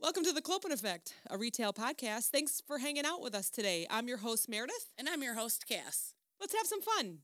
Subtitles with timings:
[0.00, 2.30] Welcome to the Clopen Effect, a retail podcast.
[2.30, 3.86] Thanks for hanging out with us today.
[3.90, 4.92] I'm your host, Meredith.
[4.98, 6.14] And I'm your host, Cass.
[6.40, 7.18] Let's have some fun.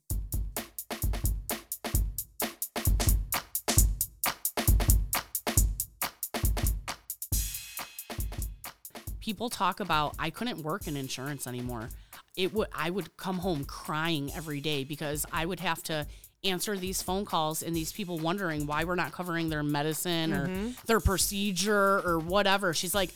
[9.21, 11.89] People talk about I couldn't work in insurance anymore.
[12.37, 16.07] It would I would come home crying every day because I would have to
[16.49, 20.47] answer these phone calls and these people wondering why we're not covering their medicine or
[20.47, 20.71] mm-hmm.
[20.87, 22.75] their procedure or whatever.
[22.75, 23.11] She's like,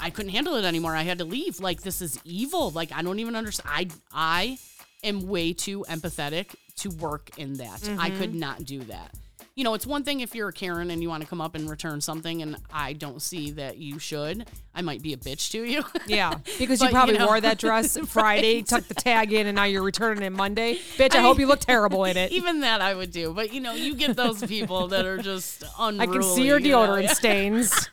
[0.00, 0.96] I couldn't handle it anymore.
[0.96, 1.60] I had to leave.
[1.60, 2.70] Like this is evil.
[2.70, 3.70] Like I don't even understand.
[3.70, 4.58] I I
[5.04, 7.88] am way too empathetic to work in that.
[7.98, 8.38] I could mm-hmm.
[8.38, 9.14] not do that.
[9.54, 11.54] You know, it's one thing if you're a Karen and you want to come up
[11.54, 14.46] and return something, and I don't see that you should.
[14.74, 15.84] I might be a bitch to you.
[16.06, 19.46] Yeah, because But, you probably you know, wore that dress Friday, tucked the tag in,
[19.46, 20.76] and now you're returning it Monday.
[20.96, 22.32] Bitch, I, hope you look terrible in it.
[22.32, 23.32] Even that I would do.
[23.34, 26.08] But you know, you get those people that are just unruly.
[26.08, 26.86] I can see your you know?
[26.86, 27.90] deodorant stains.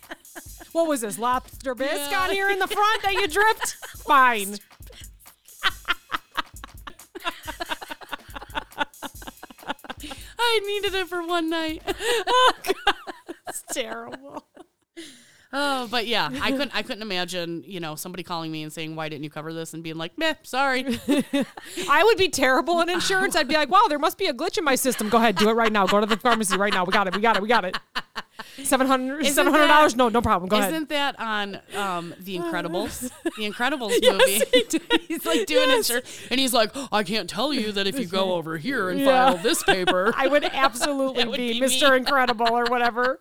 [0.72, 2.22] what was this lobster bisque Yeah.
[2.22, 3.76] on here in the front that you dripped?
[4.06, 4.56] Fine.
[10.50, 11.82] I needed it for one night.
[12.26, 12.94] Oh, God,
[13.48, 14.47] it's terrible.
[15.50, 16.74] Oh, but yeah, I couldn't.
[16.74, 19.72] I couldn't imagine, you know, somebody calling me and saying, "Why didn't you cover this?"
[19.72, 20.84] and being like, "Meh, sorry."
[21.88, 23.34] I would be terrible in insurance.
[23.34, 25.08] I'd be like, wow, there must be a glitch in my system.
[25.08, 25.86] Go ahead, do it right now.
[25.86, 26.84] Go to the pharmacy right now.
[26.84, 27.14] We got it.
[27.14, 27.42] We got it.
[27.42, 27.78] We got it.
[28.62, 29.20] Seven hundred.
[29.22, 29.96] Isn't Seven hundred dollars.
[29.96, 30.48] No, no problem.
[30.48, 30.72] Go ahead.
[30.72, 33.10] Isn't that on um, The Incredibles?
[33.24, 35.00] The Incredibles movie.
[35.08, 38.34] he's like doing insurance, and he's like, "I can't tell you that if you go
[38.34, 39.06] over here and Yeah.
[39.32, 41.96] file this paper." I would absolutely would be, be Mr.
[41.96, 43.18] Incredible or whatever.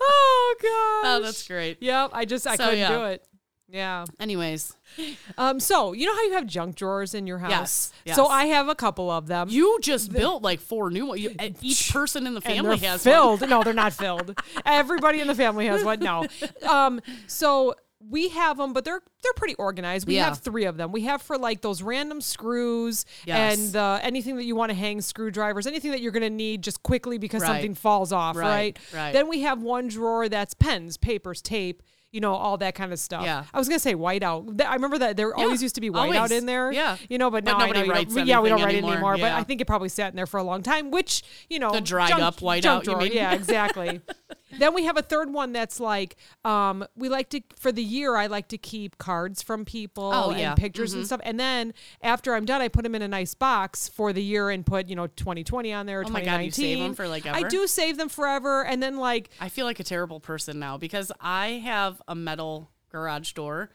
[0.00, 1.08] oh god.
[1.08, 1.82] oh, that's great.
[1.82, 2.10] Yep.
[2.12, 2.88] I just I So, couldn't yeah.
[2.96, 3.26] do it.
[3.68, 4.04] Yeah.
[4.20, 4.76] Anyways,
[5.38, 5.58] Um.
[5.58, 7.50] So you know how you have junk drawers in your house.
[7.50, 8.16] Yes, yes.
[8.16, 9.48] So I have a couple of them.
[9.50, 11.20] you just built like four new ones.
[11.20, 13.12] You, each person in the and family they're has one.
[13.12, 13.48] filled.
[13.50, 14.38] No, they're not filled.
[14.64, 15.98] Everybody in the family has one.
[15.98, 16.26] No.
[16.68, 17.00] Um.
[17.26, 20.06] So we have them, but they're they're pretty organized.
[20.06, 20.26] We Yeah.
[20.26, 20.92] have three of them.
[20.92, 23.58] We have for like those random screws Yes.
[23.58, 26.62] and uh, anything that you want to hang screwdrivers, anything that you're going to need
[26.62, 27.48] just quickly because Right.
[27.48, 28.36] something falls off.
[28.36, 28.78] Right, Right.
[28.94, 29.12] right.
[29.12, 31.82] Then we have one drawer that's pens, papers, tape.
[32.12, 33.24] You know all that kind of stuff.
[33.24, 33.44] Yeah.
[33.52, 34.62] I was gonna say whiteout.
[34.64, 36.30] I remember that there always used to be whiteout always.
[36.30, 36.72] in there.
[36.72, 36.96] Yeah.
[37.10, 38.78] You know, but But now I nobody know writes we- Yeah, we don't write it
[38.78, 38.92] anymore.
[38.94, 39.16] anymore.
[39.18, 41.72] But I think it probably sat in there for a long time, which you know,
[41.72, 43.04] The dried junk- up whiteout, junk drawer.
[43.04, 44.00] Yeah, exactly.
[44.58, 48.16] then we have a third one that's like um, we like to for the year.
[48.16, 50.54] I like to keep cards from people Oh, and yeah.
[50.54, 51.20] pictures and stuff.
[51.24, 54.50] And then after I'm done, I put them in a nice box for the year
[54.50, 56.04] and put you know 2020 on there.
[56.06, 56.52] Oh my God, you 2019.
[56.76, 57.36] save 'em for, like, ever?
[57.46, 60.78] I do save them forever, and then like I feel like a terrible person now
[60.78, 63.70] because I have a metal garage door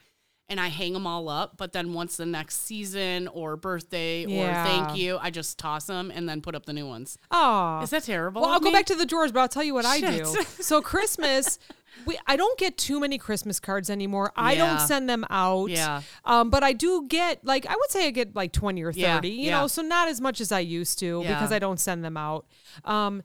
[0.51, 1.57] and I hang them all up.
[1.57, 4.61] But then once the next season or birthday Yeah.
[4.63, 7.17] or thank you, I just toss them and then put up the new ones.
[7.31, 8.41] oh, Is that terrible?
[8.43, 10.25] Well, I'll go back to the drawers, but I'll tell you what I do.
[10.61, 11.57] So Christmas,
[12.05, 14.31] we I don't get too many Christmas cards anymore.
[14.35, 15.69] I don't send them out.
[15.69, 16.01] Yeah.
[16.25, 19.15] Um, but I do get like I would say I get like twenty or Yeah,
[19.15, 19.29] thirty.
[19.29, 19.61] You yeah.
[19.61, 21.33] know, so not as much as I used to Yeah.
[21.33, 22.45] because I don't send them out.
[22.85, 23.23] Um.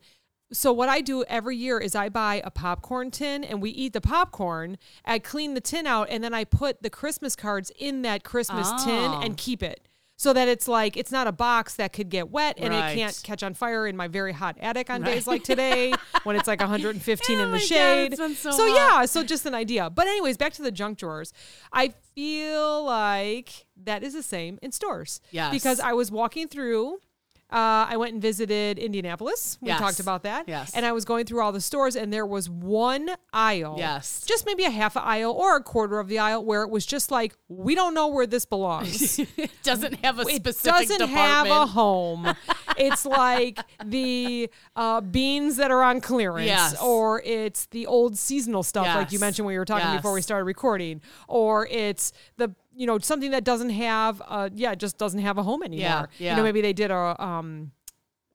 [0.51, 3.91] So what I do every year is I buy a popcorn tin and we eat
[3.93, 4.77] the popcorn.
[5.03, 8.69] I clean the tin out and then I put the Christmas cards in that Christmas
[8.85, 9.19] tin Oh.
[9.21, 9.81] and keep it.
[10.19, 13.19] So that it's like it's not a box that could get wet and it can't
[13.23, 15.93] catch on fire in my very hot attic on days like today
[16.23, 18.17] when it's like 115 Oh in the my God, shade.
[18.17, 19.91] so so yeah, so just an idea.
[19.91, 21.33] But anyways, back to the junk drawers.
[21.71, 25.21] I feel like that is the same in stores.
[25.29, 25.51] Yes.
[25.53, 26.97] Because I was walking through
[27.51, 29.57] uh, I went and visited Indianapolis.
[29.61, 29.79] We Yes.
[29.79, 30.45] talked about that.
[30.47, 30.73] Yes.
[30.75, 33.75] And I was going through all the stores, and there was one aisle.
[33.77, 34.23] Yes.
[34.25, 36.85] Just maybe a half an aisle or a quarter of the aisle where it was
[36.85, 39.17] just like, we don't know where this belongs.
[39.37, 40.45] it doesn't have a specific.
[40.47, 41.47] it specific doesn't department.
[41.47, 42.33] have a home.
[42.77, 46.81] it's like the uh, beans that are on clearance, Yes.
[46.81, 50.21] or it's the old seasonal stuff, like you mentioned when we were talking before we
[50.21, 55.19] started recording, or it's the you know something that doesn't have, uh, yeah, just doesn't
[55.19, 56.07] have a home anymore.
[56.17, 56.31] You yeah.
[56.31, 57.71] You know, maybe they did a um,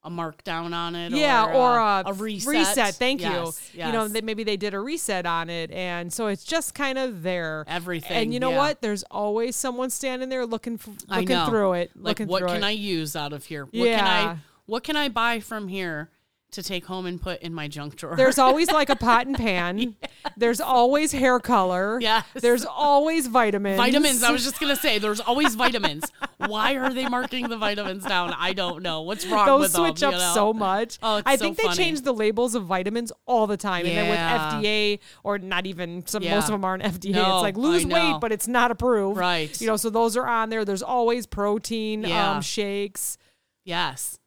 [0.05, 1.13] a markdown on it.
[1.13, 2.95] yeah, or, or, a, a, a reset.
[2.97, 3.85] Thank Yes, you.
[3.87, 4.13] You know, yes.
[4.13, 7.65] they, maybe they did a reset on it, and so it's just kind of there.
[7.69, 8.59] Everything, And you know yeah.
[8.59, 8.83] what?
[8.83, 11.91] There's always someone standing there looking f- looking through it.
[11.95, 12.65] Like, looking what can it.
[12.65, 13.65] I use out of here?
[13.67, 14.05] What can Yeah.
[14.05, 16.11] I what can I buy from here
[16.53, 18.17] to take home and put in my junk drawer?
[18.17, 19.97] There's always like a pot and pan.
[20.37, 21.99] There's always hair color.
[22.01, 22.25] Yes.
[22.35, 23.77] There's always vitamins.
[23.77, 24.23] vitamins.
[24.23, 26.05] I was just gonna say, there's always vitamins.
[26.39, 28.35] Why are they marking the vitamins down?
[28.37, 29.03] I don't know.
[29.03, 29.79] What's wrong with that?
[29.79, 30.09] Those with switch them?
[30.11, 30.35] up you know?
[30.35, 30.99] so much.
[31.03, 31.77] Oh, it's I so think they funny.
[31.77, 33.87] change the labels of vitamins all the time.
[33.87, 36.35] And then with FDA or not even some Yeah.
[36.37, 37.13] most of them aren't FDA.
[37.13, 39.19] No, it's like lose weight, but it's not approved.
[39.19, 39.59] Right.
[39.61, 40.65] You know, so those are on there.
[40.65, 42.33] There's always protein Yeah.
[42.33, 43.19] um, shakes.
[43.65, 44.19] Yes.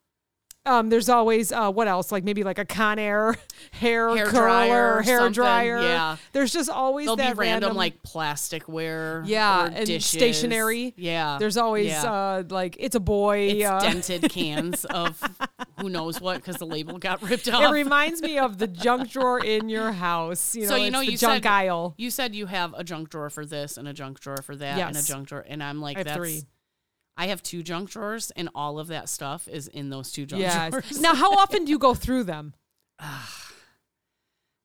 [0.66, 2.12] Um, there's always uh, what else?
[2.12, 3.36] Like maybe like a Conair
[3.72, 5.82] hair, Hair curler, dryer hair dryer.
[5.82, 6.18] yeah.
[6.32, 9.24] There's just always There'll be that random, like plasticware.
[9.28, 10.06] yeah, or and dishes.
[10.06, 10.94] stationery.
[10.98, 11.38] Yeah.
[11.40, 12.04] There's always yeah.
[12.12, 13.38] uh, like it's a boy.
[13.50, 15.22] it's uh, dented cans of
[15.80, 17.64] who knows what because the label got ripped off.
[17.64, 20.56] it reminds me of the junk drawer in your house.
[20.56, 21.94] You know, so you know the you junk said aisle.
[21.98, 24.80] you said you have a junk drawer for this and a junk drawer for that
[24.80, 26.44] and a junk drawer and I'm like that's three.
[27.18, 30.42] I have two junk drawers and all of that stuff is in those two junk
[30.42, 30.70] Yes.
[30.72, 31.00] drawers.
[31.00, 32.54] now, how often do you go through them?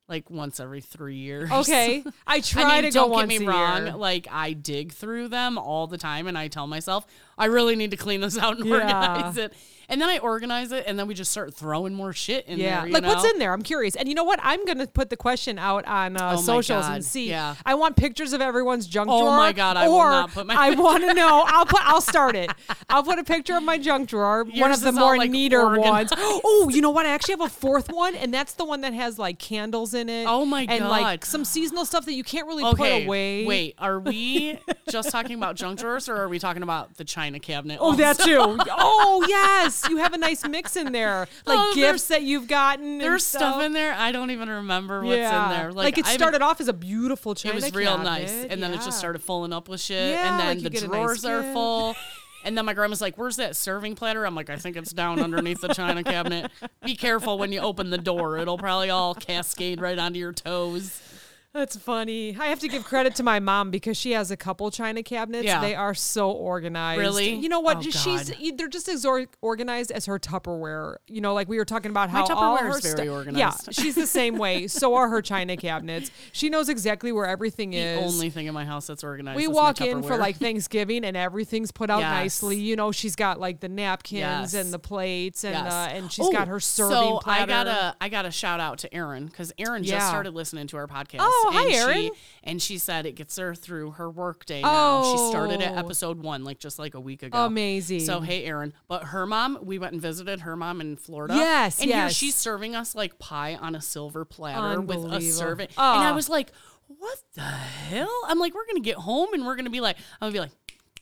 [0.09, 1.51] like once every three years.
[1.51, 3.87] Okay, I try I mean, to go don't once get me a wrong.
[3.87, 3.95] year.
[3.97, 7.07] Like I dig through them all the time, and I tell myself
[7.41, 8.75] I really need to clean this out and Yeah.
[8.75, 9.53] organize it.
[9.89, 12.83] And then I organize it, and then we just start throwing more shit in Yeah,
[12.85, 12.93] there.
[12.93, 13.53] like what's in there?
[13.53, 13.97] I'm curious.
[13.97, 14.39] And you know what?
[14.41, 17.29] I'm gonna put the question out on uh, Oh socials and see.
[17.29, 17.57] yeah.
[17.67, 19.33] I want pictures of everyone's junk Oh drawer.
[19.35, 21.43] Oh my God, I will not put my- I want to know.
[21.45, 21.81] I'll put.
[21.85, 22.53] I'll start it.
[22.89, 24.45] I'll put a picture of my junk drawer.
[24.55, 26.17] one of the more like, neater organized.
[26.17, 26.41] ones.
[26.45, 27.05] Oh, you know what?
[27.05, 30.09] I actually have a fourth one, and that's the one that has like candles in
[30.09, 30.25] it.
[30.29, 30.75] Oh my god.
[30.75, 33.45] and like some seasonal stuff that you can't really Okay, put away.
[33.45, 33.75] wait.
[33.79, 34.57] Are we
[34.89, 37.79] just talking about junk drawers, or are we talking about the china cabinet?
[37.81, 38.59] Oh, that too.
[38.71, 39.85] Oh, yes.
[39.89, 42.85] You have a nice mix in there, like Oh, gifts that you've gotten.
[42.93, 43.93] and There's stuff in there.
[43.95, 45.73] I don't even remember what's in there.
[45.73, 48.11] Like, it I haven't- started off as a beautiful china It was real cabinet.
[48.11, 50.79] nice, and then it just started filling up with shit, Yeah, and then like the
[50.79, 51.95] a nice drawers are full.
[52.43, 55.21] And then my grandma's like, "Where's that serving platter?" I'm like, "I think it's down
[55.21, 56.51] underneath the china cabinet.
[56.83, 61.03] Be careful when you open the door; it'll probably all cascade right onto your toes."
[61.53, 62.37] That's funny.
[62.39, 65.45] I have to give credit to my mom because she has a couple china cabinets.
[65.47, 65.61] Yeah.
[65.61, 67.01] They are so organized.
[67.01, 67.35] Really?
[67.35, 67.79] You know what?
[67.79, 70.97] Oh, She's they're just as or- organized as her Tupperware.
[71.09, 73.13] You know, like we were talking about how My all Tupperware her is very stu-
[73.13, 73.39] organized.
[73.39, 74.69] Yeah, she's the same way.
[74.81, 76.13] So are her china cabinets.
[76.33, 78.13] She knows exactly where everything The is.
[78.15, 79.37] only thing in my house that's organized.
[79.37, 82.13] we walk in for like Thanksgiving and everything's put out Yes.
[82.13, 82.57] nicely.
[82.61, 84.55] You know, she's got like the napkins Yes.
[84.55, 85.73] and the plates and Yes.
[85.73, 87.43] uh, and she's Oh, got her serving so platter.
[87.43, 90.09] I gotta I gotta shout out to Erin because Erin just Yeah.
[90.09, 91.19] started listening to our podcast.
[91.21, 91.97] Oh, hi, and Erin.
[91.97, 92.11] She,
[92.45, 95.03] and she said it gets her through her work day now.
[95.13, 95.79] She started at Oh.
[95.79, 97.45] episode one, like just like a week ago.
[97.47, 98.01] Amazing.
[98.01, 98.73] So hey, Erin.
[98.89, 101.35] But her mom, we went and visited her mom in Florida.
[101.35, 102.15] Yes, and here yes.
[102.15, 105.21] she's serving us like pie on a silver platter with a Unbelievable.
[105.33, 105.69] serving.
[105.77, 106.15] And I Ah.
[106.15, 106.53] was like,
[106.99, 108.11] what the hell?
[108.27, 110.51] I'm like, we're gonna get home and we're gonna be like, I'm gonna be like.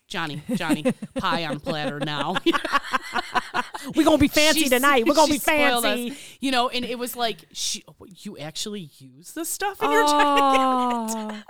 [0.08, 0.84] Johnny, Johnny,
[1.16, 2.36] pie on platter now.
[3.94, 5.06] We're gonna be fancy She's- tonight.
[5.06, 5.96] We're gonna be spoiled us.
[5.96, 6.16] fancy.
[6.40, 10.06] You know, and it was like, she, oh, you actually use this stuff in your
[10.06, 10.24] china.
[10.30, 11.42] Oh,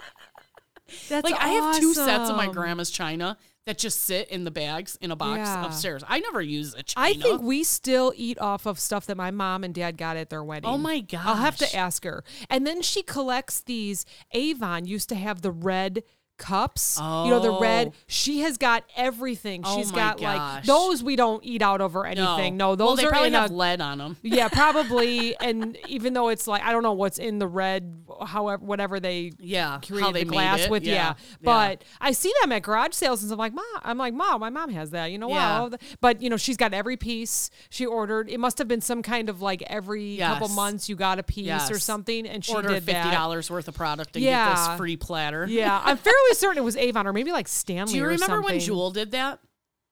[1.08, 4.50] that's Like, I have two sets of my grandma's china that just sit in the
[4.50, 5.66] bags in a box Yeah.
[5.66, 6.02] upstairs.
[6.08, 7.06] I never use a china.
[7.06, 10.30] I think we still eat off of stuff that my mom and dad got at
[10.30, 10.68] their wedding.
[10.70, 11.20] Oh my god!
[11.26, 12.24] I'll have to ask her.
[12.48, 14.06] And then she collects these.
[14.32, 16.02] Avon used to have the red
[16.38, 16.96] cups.
[16.98, 17.88] You know the red.
[17.88, 17.96] Oh.
[18.06, 19.62] She has got everything.
[19.64, 22.56] Oh She's got like those we don't eat out over anything.
[22.56, 24.16] No, those well, they are probably in have a lead on them.
[24.22, 25.36] yeah, probably.
[25.40, 29.32] and even though it's like I don't know what's in the red, however, whatever they
[29.38, 30.94] Yeah, they the glass with, yeah.
[30.94, 34.40] Yeah, But I see them at garage sales, and I'm like, mom, I'm like, mom,
[34.40, 35.28] my mom has that, you know.
[35.28, 35.60] Yeah.
[35.62, 35.70] Wow.
[36.00, 38.28] But you know, she's got every piece she ordered.
[38.30, 41.70] It must have been some kind of like every couple months you got a piece
[41.70, 44.48] or something, and she Order did fifty dollars worth of product and Yeah.
[44.48, 45.46] get this free platter.
[45.48, 47.92] Yeah, I'm fairly certain it was Avon or maybe like Stanley.
[47.92, 48.60] Do you remember when.
[48.60, 49.40] Jewel did that?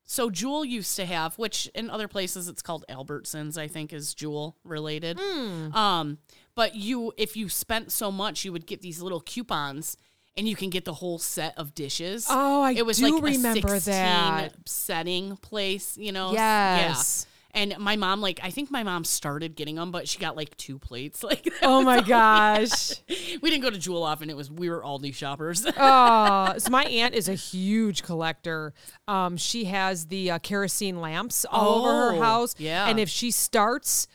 [0.04, 4.14] So Jewel used to have, which in other places it's called Albertsons, I think is
[4.14, 5.18] Jewel related.
[5.20, 5.74] Hmm.
[5.74, 6.18] Um,
[6.54, 9.96] but you, if you spent so much, you would get these little coupons,
[10.36, 12.26] and you can get the whole set of dishes.
[12.30, 14.52] Oh, I it was do like remember a 16 that.
[14.64, 16.32] setting place, you know?
[16.32, 17.26] Yes.
[17.28, 17.32] Yeah.
[17.56, 20.56] And my mom, like, I think my mom started getting them, but she got like
[20.56, 21.22] two plates.
[21.26, 22.92] Like, Oh my gosh.
[23.08, 24.30] we didn't go to Jewel often.
[24.30, 25.66] It was we were Aldi shoppers.
[25.76, 28.74] Uh, so my aunt is a huge collector.
[29.08, 32.54] Um, she has the uh, kerosene lamps all over her Oh, house.
[32.58, 32.86] yeah.
[32.88, 34.06] And if she starts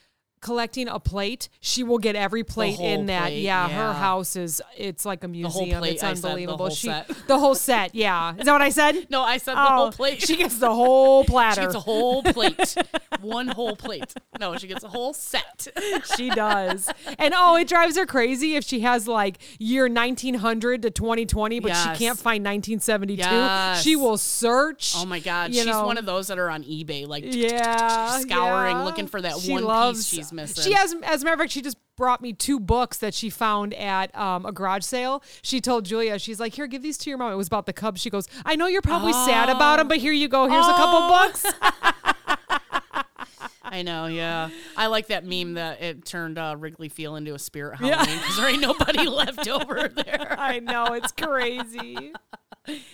[0.42, 3.28] collecting a plate, she will get every plate in that.
[3.28, 5.80] plate, yeah, her house is it's like a whole museum.
[5.80, 6.58] plate, it's the unbelievable.
[6.58, 7.08] whole she set.
[7.28, 8.36] the whole set, yeah.
[8.38, 9.08] Is that what I said?
[9.10, 10.22] no, I said the Oh, whole plate.
[10.22, 11.62] She gets the whole platter.
[11.62, 12.76] She gets a whole plate.
[13.22, 14.14] One whole plate.
[14.40, 15.68] No, she gets a whole set.
[16.16, 16.90] she does.
[17.20, 21.70] And oh, it drives her crazy if she has like year 1900 to 2020, but
[21.70, 21.84] Yes.
[21.98, 23.22] she can't find 1972.
[23.22, 23.84] Yes.
[23.84, 24.94] She will search.
[24.98, 25.86] Oh my god, she's know.
[25.86, 28.84] one of those that are on eBay, like Yeah, scouring, yeah.
[28.84, 30.64] looking for that She one loves- piece she's missing.
[30.64, 33.30] She has, as a matter of fact, she just brought me two books that she
[33.30, 35.22] found at um, a garage sale.
[35.42, 37.74] She told Julia, she's like, "Here, give these to your mom." It was about the
[37.74, 38.02] Cubs.
[38.02, 40.48] She goes, "I know you're probably sad about them, but here you go.
[40.50, 41.28] Here's a couple Oh.
[41.28, 41.46] books."
[43.64, 44.50] I know, yeah.
[44.76, 48.36] I like that meme that it turned uh, Wrigley Field into a spirit Halloween because
[48.38, 50.36] there ain't nobody left over there.
[50.38, 52.12] I know it's crazy.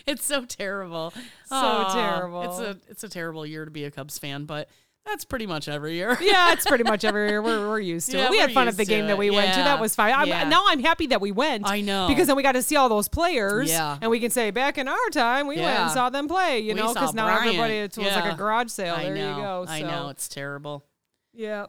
[0.06, 1.14] It's so terrible,
[1.46, 2.44] So terrible.
[2.44, 4.70] It's a it's a terrible year to be a Cubs fan, but
[5.08, 6.18] That's pretty much every year.
[6.22, 7.42] Yeah, it's pretty much every year.
[7.42, 8.32] We're, we're used to Yeah, it.
[8.32, 9.60] We had fun at the game that we went to.
[9.60, 10.14] That was fine.
[10.14, 10.48] I'm, Yeah.
[10.50, 11.66] Now I'm happy that we went.
[11.66, 12.08] I know.
[12.10, 13.70] Because then we got to see all those players.
[13.70, 13.98] Yeah.
[14.02, 16.74] And we can say, back in our time, we went and saw them play, you
[16.74, 18.96] We know, because now everybody, it was like a garage sale.
[18.96, 19.30] I there know.
[19.38, 19.66] you go.
[19.68, 20.10] I know.
[20.10, 20.84] It's terrible.
[21.34, 21.68] Yeah.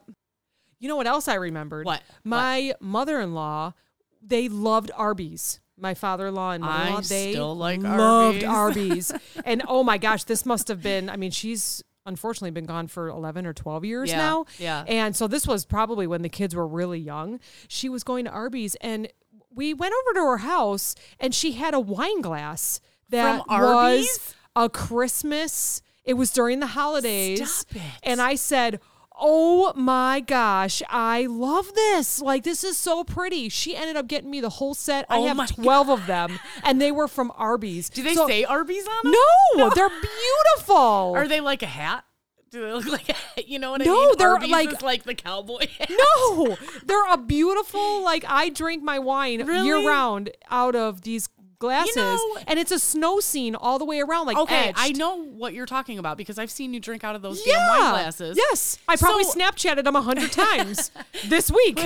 [0.81, 1.87] You know what else I remembered?
[1.87, 2.03] What?
[2.25, 3.75] My mother in law,
[4.23, 5.61] they loved Arby's.
[5.81, 9.11] My father in law and my I they still like loved Arby's.
[9.13, 9.13] Arby's.
[9.45, 13.09] and oh my gosh, this must have been, I mean, she's unfortunately been gone for
[13.09, 14.47] 11 or 12 years Yeah, now.
[14.59, 14.85] yeah.
[14.89, 17.39] And so this was probably when the kids were really young.
[17.69, 19.09] She was going to Arby's and
[19.55, 24.69] we went over to her house and she had a wine glass that was a
[24.69, 25.83] Christmas.
[26.05, 27.53] It was during the holidays.
[27.53, 27.83] Stop it.
[28.03, 28.81] And I said,
[29.21, 32.21] Oh my gosh, I love this.
[32.21, 33.49] Like, this is so pretty.
[33.49, 35.07] She ended up getting me the whole set.
[35.09, 37.89] I Oh have my 12 of them, and they were from Arby's.
[37.91, 39.15] Do they So- say Arby's on them?
[39.57, 41.15] No, they're beautiful.
[41.17, 42.05] Are they like a hat?
[42.51, 43.93] Do they look like a, you know what I mean?
[43.93, 45.91] No, they're Arby's like- like the cowboy hat.
[45.91, 46.57] no,
[46.87, 49.67] they're a beautiful, like, I drink my wine Really?
[49.67, 54.01] year round out of these glasses, know- and it's a snow scene all the way
[54.01, 54.79] around, like, Okay, etched.
[54.79, 57.55] I know what you're talking about because I've seen you drink out of those Yeah.
[57.55, 58.37] damn wine glasses.
[58.37, 58.79] Yes.
[58.89, 60.91] I probably So- Snapchatted them a hundred times
[61.27, 61.79] this week.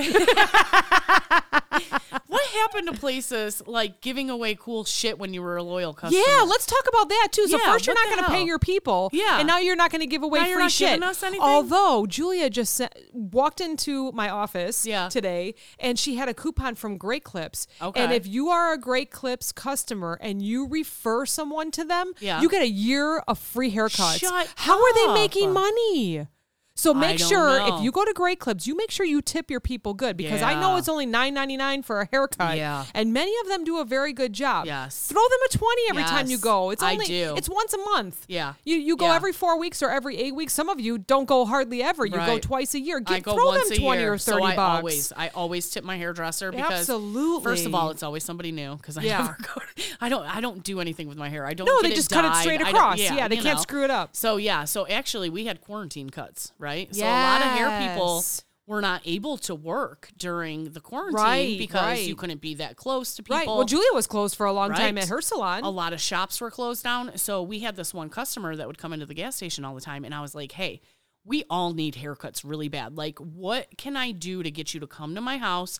[2.26, 6.22] What happened to places like giving away cool shit when you were a loyal customer?
[6.26, 7.46] Yeah, let's talk about that too.
[7.48, 9.38] So Yeah, first, you're not going to pay your people, Yeah.
[9.38, 10.60] and now you're not going to give away Now free you're
[10.98, 11.38] not shit.
[11.40, 12.80] Although Julia just
[13.12, 15.08] walked into my office Yeah.
[15.08, 17.66] today, and she had a coupon from Great Clips.
[17.80, 18.00] Okay.
[18.02, 22.40] And if you are a Great Clips customer and you refer someone to them, Yeah.
[22.40, 24.18] you get a year of free haircuts.
[24.18, 26.26] Shut How are they making money?
[26.74, 27.76] So make sure know.
[27.76, 30.42] if you go to Great Clips, you make sure you tip your people good because
[30.42, 32.56] I know it's only nine ninety nine for a haircut.
[32.56, 32.86] Yeah.
[32.94, 34.66] And many of them do a very good job.
[34.66, 35.06] Yes.
[35.08, 36.70] Throw them a 20 every time you go.
[36.70, 37.34] It's I only do.
[37.36, 38.24] it's once a month.
[38.26, 38.54] Yeah.
[38.64, 39.16] You you go Yeah.
[39.16, 40.54] every 4 weeks or every 8 weeks.
[40.54, 42.06] Some of you don't go hardly ever.
[42.06, 43.00] You go twice a year.
[43.00, 44.76] Get, I go throw once them a 20 year, or 30 so I bucks.
[44.78, 47.44] always I always tip my hairdresser because Absolutely.
[47.44, 49.18] first of all, it's always somebody new because I Yeah.
[49.18, 49.60] never go.
[49.60, 51.46] To, I don't I don't do anything with my hair.
[51.46, 51.66] I don't.
[51.66, 52.98] No, they just cut it straight across.
[52.98, 53.62] Yeah, Yeah, they can't know.
[53.62, 54.16] screw it up.
[54.16, 56.94] So yeah, so actually we had quarantine cuts, right?
[56.94, 58.24] So a lot of hair people
[58.66, 63.16] were not able to work during the quarantine Right, because you couldn't be that close
[63.16, 63.36] to people.
[63.36, 63.46] Right.
[63.46, 65.64] Well, Julia was closed for a long time at her salon.
[65.64, 67.18] a lot of shops were closed down.
[67.18, 69.80] So we had this one customer that would come into the gas station all the
[69.80, 70.04] time.
[70.04, 70.80] And I was like, hey,
[71.24, 72.96] we all need haircuts really bad.
[72.96, 75.78] Like, what can I do to get you to come to my house?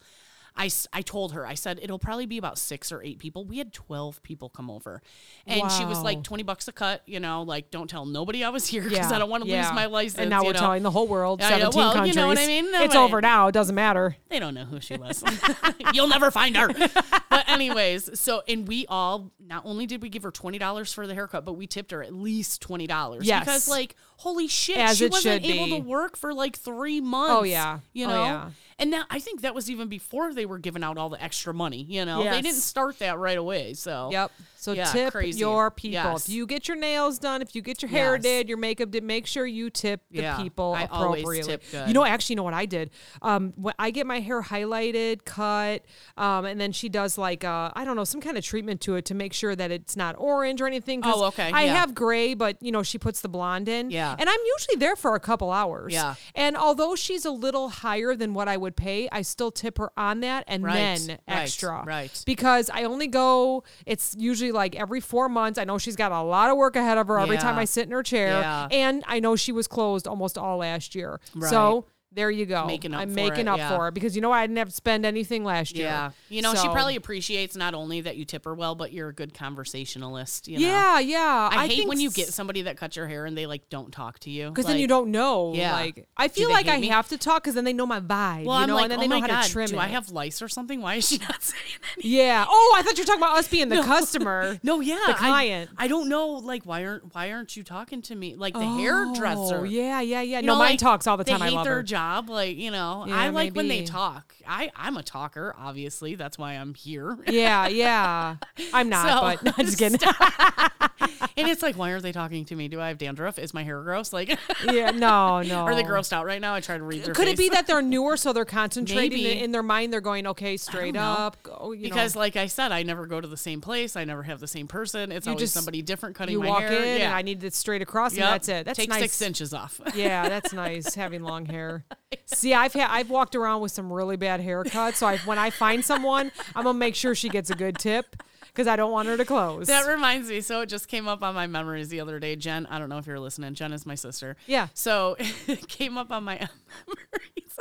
[0.56, 3.44] I, I told her, I said, it'll probably be about six or eight people.
[3.44, 5.02] We had 12 people come over.
[5.46, 8.50] And she was like, 20 bucks a cut, you know, like, don't tell nobody I
[8.50, 9.16] was here because yeah.
[9.16, 9.62] I don't want to yeah.
[9.64, 10.20] lose my license.
[10.20, 10.60] And now we're know?
[10.60, 11.70] telling the whole world, I know.
[11.70, 12.70] 17 Well, you know what I mean?
[12.70, 13.48] No it's over now.
[13.48, 14.16] It doesn't matter.
[14.28, 15.24] They don't know who she was.
[15.94, 16.68] You'll never find her.
[16.68, 21.06] But anyways, so and we all not only did we give her twenty dollars for
[21.06, 23.26] the haircut, but we tipped her at least twenty dollars.
[23.26, 23.44] Yes.
[23.44, 25.70] Because like, holy shit, As she wasn't able be.
[25.72, 27.34] to work for like three months.
[27.36, 27.80] Oh, yeah.
[27.92, 28.24] You Oh, know?
[28.24, 28.50] yeah.
[28.82, 31.54] And now I think that was even before they were giving out all the extra
[31.54, 32.24] money, you know.
[32.24, 33.74] They didn't start that right away.
[33.74, 34.32] So Yep.
[34.62, 35.40] So Yeah, tip crazy.
[35.40, 35.92] your people.
[36.12, 36.28] Yes.
[36.28, 38.22] If you get your nails done, if you get your hair Yes.
[38.22, 41.50] did, your makeup did, make sure you tip the Yeah, people I always appropriately.
[41.52, 41.88] tip good.
[41.88, 42.90] You know, actually, you know what I did?
[43.22, 45.82] Um, when I get my hair highlighted, cut,
[46.16, 48.94] um, and then she does like uh, I don't know some kind of treatment to
[48.94, 51.00] it to make sure that it's not orange or anything.
[51.02, 51.74] Oh, okay, I yeah.
[51.74, 53.90] have gray, but you know she puts the blonde in.
[53.90, 54.14] Yeah.
[54.16, 55.92] And I'm usually there for a couple hours.
[55.92, 56.14] Yeah.
[56.36, 59.90] And although she's a little higher than what I would pay, I still tip her
[59.96, 61.82] on that and Right, then right, extra.
[61.84, 62.22] right.
[62.26, 65.58] Because I only go, it's usually like every four months.
[65.58, 67.86] I know she's got a lot of work ahead of her every time I sit
[67.86, 68.40] in her chair.
[68.40, 68.68] Yeah.
[68.70, 71.20] And I know she was closed almost all last year.
[71.34, 71.50] Right.
[71.50, 72.66] So there you go.
[72.66, 73.76] Making up I'm making it, up yeah.
[73.76, 75.86] for it because you know I didn't have to spend anything last year.
[75.86, 76.10] Yeah.
[76.28, 79.14] You know, she probably appreciates not only that you tip her well, but you're a
[79.14, 80.66] good conversationalist, you know.
[80.66, 81.48] Yeah, yeah.
[81.50, 83.92] I, hate think when you get somebody that cuts your hair and they like don't
[83.92, 85.52] talk to you because then you don't know.
[85.54, 85.72] Yeah.
[85.72, 86.88] Like I feel like I me?
[86.88, 88.44] have to talk because then they know my vibe.
[88.44, 89.66] Well, you I'm know, like, and then oh they know my how god, to trim
[89.68, 89.78] do it.
[89.78, 90.80] I have lice or something?
[90.80, 91.62] Why is she not saying
[91.94, 92.10] anything?
[92.10, 92.44] Yeah.
[92.48, 94.58] Oh, I thought you were talking about us being the customer.
[94.64, 95.70] No, yeah, The client.
[95.76, 98.78] I, don't know, like why aren't why aren't you talking to me like the oh,
[98.78, 99.60] hairdresser?
[99.60, 100.38] Oh, yeah, yeah, yeah.
[100.38, 101.42] You no, know, mine like, talk all the time.
[101.42, 101.82] I love her.
[101.82, 103.04] job, like you know.
[103.06, 104.34] Yeah, I like when they talk.
[104.46, 106.14] I I'm a talker, obviously.
[106.14, 107.16] That's why I'm here.
[107.28, 108.36] Yeah, yeah.
[108.72, 109.98] I'm not, So, but I'm just kidding.
[111.36, 112.68] and it's like, why aren't they talking to me?
[112.68, 113.38] Do I have dandruff?
[113.38, 114.12] Is my hair gross?
[114.12, 115.60] Like, yeah, no, no.
[115.60, 116.54] are they grossed out right now?
[116.54, 119.40] I try to read their Could it be that they're newer, so they're concentrating Maybe.
[119.40, 119.92] in, their mind?
[119.92, 121.42] They're going, okay, straight up.
[121.42, 123.96] Go, you because, know, like I said, I never go to the same place.
[123.96, 125.12] I never have the same person.
[125.12, 126.72] It's You always just- somebody different cutting you my walk hair.
[126.72, 127.06] in, yeah.
[127.06, 128.24] and I need it straight across, Yep.
[128.24, 128.66] and that's it.
[128.66, 129.00] That's Take nice.
[129.00, 129.80] six inches off.
[129.94, 131.84] Yeah, that's nice having long hair.
[132.26, 135.50] See, I've had I've walked around with some really bad haircuts, so I, when I
[135.50, 138.16] find someone, I'm gonna make sure she gets a good tip.
[138.48, 139.66] because I don't want her to close.
[139.68, 140.40] That reminds me.
[140.42, 142.36] So it just came up on my memories the other day.
[142.36, 143.54] Jen, I don't know if you're listening.
[143.54, 144.36] Jen is my sister.
[144.46, 144.68] Yeah.
[144.74, 146.34] So it came up on my
[146.86, 147.56] memories.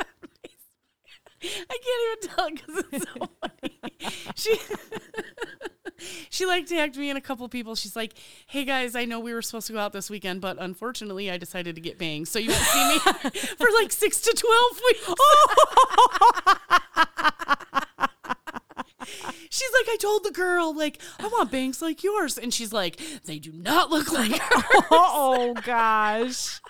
[1.44, 3.80] I can't even tell because it's so funny.
[4.36, 4.56] She
[6.30, 7.74] she like tagged me and a couple people.
[7.74, 8.14] She's like,
[8.46, 11.36] "Hey guys, I know we were supposed to go out this weekend, but unfortunately, I
[11.36, 12.98] decided to get bangs, so you won't see me
[13.58, 15.08] for like six to twelve weeks."
[19.50, 22.38] She's like, I told the girl, like, I want bangs like yours.
[22.38, 24.64] And she's like, they do not look like her.
[24.90, 26.60] oh gosh.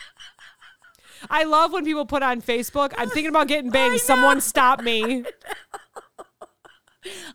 [1.30, 4.02] I love when people put on Facebook, I'm thinking about getting bangs.
[4.02, 5.24] Someone stop me.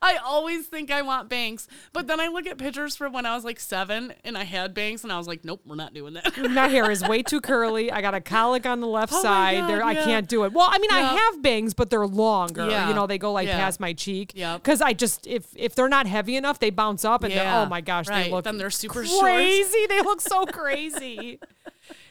[0.01, 1.67] I always think I want bangs.
[1.93, 4.73] But then I look at pictures from when I was like seven and I had
[4.73, 6.37] bangs and I was like, nope, we're not doing that.
[6.51, 7.91] My hair is way too curly.
[7.91, 9.61] I got a colic on the left Oh side.
[9.61, 10.53] God, there, I can't do it.
[10.53, 12.69] Well, I mean, I have bangs, but they're longer.
[12.69, 12.87] Yeah.
[12.89, 13.57] You know, they go like Yeah.
[13.57, 14.33] past my cheek.
[14.35, 14.63] Yep.
[14.63, 17.65] Because I just if if they're not heavy enough, they bounce up and they're oh
[17.65, 18.25] my gosh, Right.
[18.25, 19.23] they look Then they're super short.
[19.23, 19.85] crazy.
[19.87, 21.39] They look so crazy.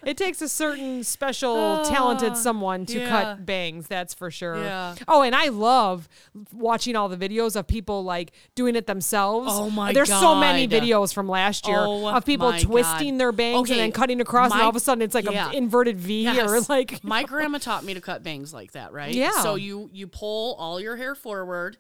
[0.07, 3.09] It takes a certain special, ah, talented someone to yeah.
[3.09, 4.63] cut bangs, that's for sure.
[4.63, 4.95] Yeah.
[5.09, 6.09] Oh, and I love
[6.53, 9.51] watching all the videos of people like doing it themselves.
[9.53, 13.21] Oh my There's so many videos from last year Oh of people twisting God.
[13.21, 15.49] their bangs and then cutting across, and all of a sudden it's like yeah.
[15.49, 19.13] an inverted V or like my grandma taught me to cut bangs like that, right?
[19.13, 19.43] Yeah.
[19.43, 21.79] So you you pull all your hair forward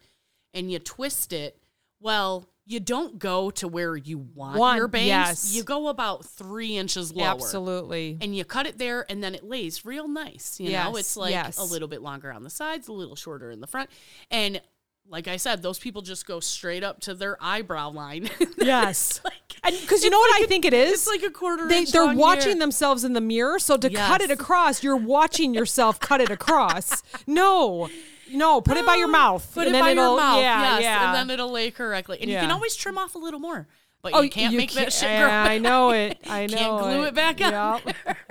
[0.52, 1.62] and you twist it.
[2.00, 5.06] Well, you don't go to where you want, Want- your bangs.
[5.06, 5.54] yes.
[5.54, 7.28] You go about three inches lower.
[7.28, 8.18] absolutely.
[8.20, 10.58] And you cut it there, and then it lays real nice.
[10.58, 11.58] You know, it's like yes.
[11.58, 13.88] a little bit longer on the sides, a little shorter in the front,
[14.30, 14.60] and
[15.08, 18.28] like I said, those people just go straight up to their eyebrow line.
[18.58, 19.20] Yes.
[19.22, 20.92] like, And because you know what I think it is?
[20.94, 21.68] it's like a quarter.
[21.68, 22.58] they, inch they're long watching hair.
[22.58, 23.60] themselves in the mirror.
[23.60, 27.04] So to cut it across, you're watching yourself cut it across.
[27.28, 27.88] No,
[28.32, 29.48] no, put it by your mouth.
[29.54, 31.06] Put and it then by it'll, your mouth, Yeah, yes, yeah.
[31.06, 32.18] and then it'll lay correctly.
[32.20, 33.66] And you can always trim off a little more,
[34.02, 35.52] but oh, you can't make that shit yeah, grow.
[35.52, 36.18] I know it.
[36.26, 36.56] I know.
[36.56, 38.16] Can't glue it back on Yep.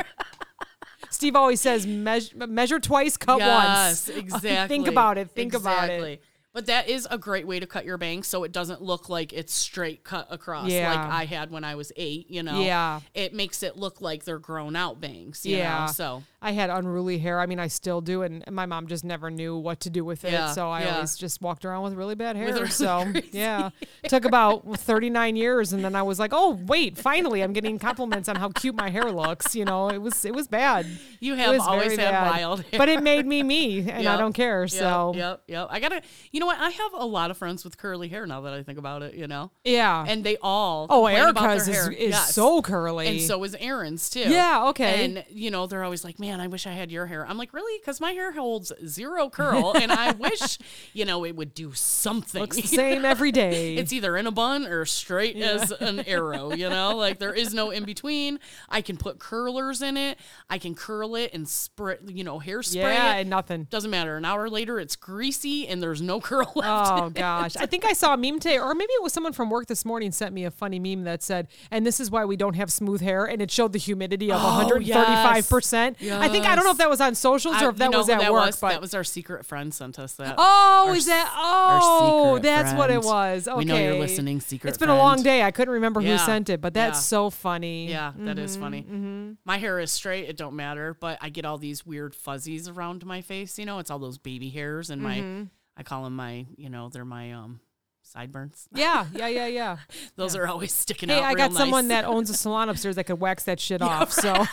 [1.15, 4.17] Steve always says, measure, measure twice, cut yes, once.
[4.17, 4.75] exactly.
[4.75, 5.31] Think about it.
[5.31, 6.21] Think about it.
[6.55, 9.33] But that is a great way to cut your bangs so it doesn't look like
[9.33, 10.89] it's straight cut across Yeah.
[10.89, 12.61] like I had when I was eight, you know?
[12.61, 13.01] Yeah.
[13.13, 15.87] It makes it look like they're grown out bangs, you Yeah.
[15.87, 15.91] know?
[15.91, 17.39] So I had unruly hair.
[17.41, 20.23] I mean, I still do, and, my mom just never knew what to do with
[20.23, 20.31] it.
[20.31, 20.95] Yeah, so I yeah.
[20.95, 22.53] always just walked around with really bad hair.
[22.53, 23.71] really so yeah,
[24.07, 28.29] took about 39 years, and then I was like, oh wait, finally, I'm getting compliments
[28.29, 29.55] on how cute my hair looks.
[29.55, 30.85] You know, it was it was bad.
[31.19, 32.29] you have always had bad.
[32.29, 32.77] wild hair.
[32.77, 34.61] but it made me me, and I don't care.
[34.61, 35.67] Yep, So Yep, yep.
[35.71, 36.59] I gotta you know what?
[36.59, 39.13] I have a lot of friends with curly hair now that I think about it,
[39.15, 39.51] you know?
[39.63, 40.05] yeah.
[40.07, 41.91] And they all oh, Erica's their is, hair.
[41.91, 42.33] is Yes.
[42.33, 43.07] so curly.
[43.07, 44.19] And so is Aaron's too.
[44.21, 45.05] Yeah, okay.
[45.05, 47.53] And you know, they're always like, "Man, I wish I had your hair." I'm like,
[47.53, 50.57] "Really?" Because my hair holds zero curl, and I wish,
[50.93, 52.41] you know, it would do something.
[52.41, 53.75] looks the same every day.
[53.75, 56.53] It's either in a bun or straight as an arrow.
[56.53, 58.39] You know, like there is no in between.
[58.69, 60.17] I can put curlers in it.
[60.49, 62.75] I can curl it and spray, you know, hairspray.
[62.75, 63.21] yeah, it.
[63.21, 63.67] and nothing.
[63.69, 64.17] Doesn't matter.
[64.17, 66.91] An hour later, it's greasy and there's no curl left.
[66.91, 69.49] Oh gosh, I think I saw a meme today, or maybe it was someone from
[69.49, 72.35] work this morning sent me a funny meme that said, "And this is why we
[72.35, 75.97] don't have smooth hair," and it showed the humidity of 135 percent.
[76.01, 78.19] I think I don't know if that was on socials or if that was at
[78.19, 78.59] that work, was?
[78.59, 80.35] but that was our secret friend sent us that.
[80.37, 83.47] oh, Our is that oh, that's what it was.
[83.47, 85.43] Okay, We know you're listening, secret It's been a long day.
[85.43, 87.01] I couldn't remember who sent it, but that's yeah.
[87.01, 87.89] so funny.
[87.89, 89.37] Yeah, that is Mm-hmm, funny.
[89.45, 90.95] My hair is straight; it don't matter.
[90.99, 93.57] But I get all these weird fuzzies around my face.
[93.59, 95.39] You know, it's all those baby hairs and Mm-hmm.
[95.41, 95.47] my.
[95.77, 96.45] I call them my.
[96.57, 97.59] You know, they're my um
[98.03, 98.67] sideburns.
[98.75, 99.77] yeah, yeah, yeah, yeah.
[100.15, 101.23] Those are always sticking Hey, out.
[101.23, 104.11] I real got someone that owns a salon upstairs that could wax that shit off.
[104.11, 104.33] So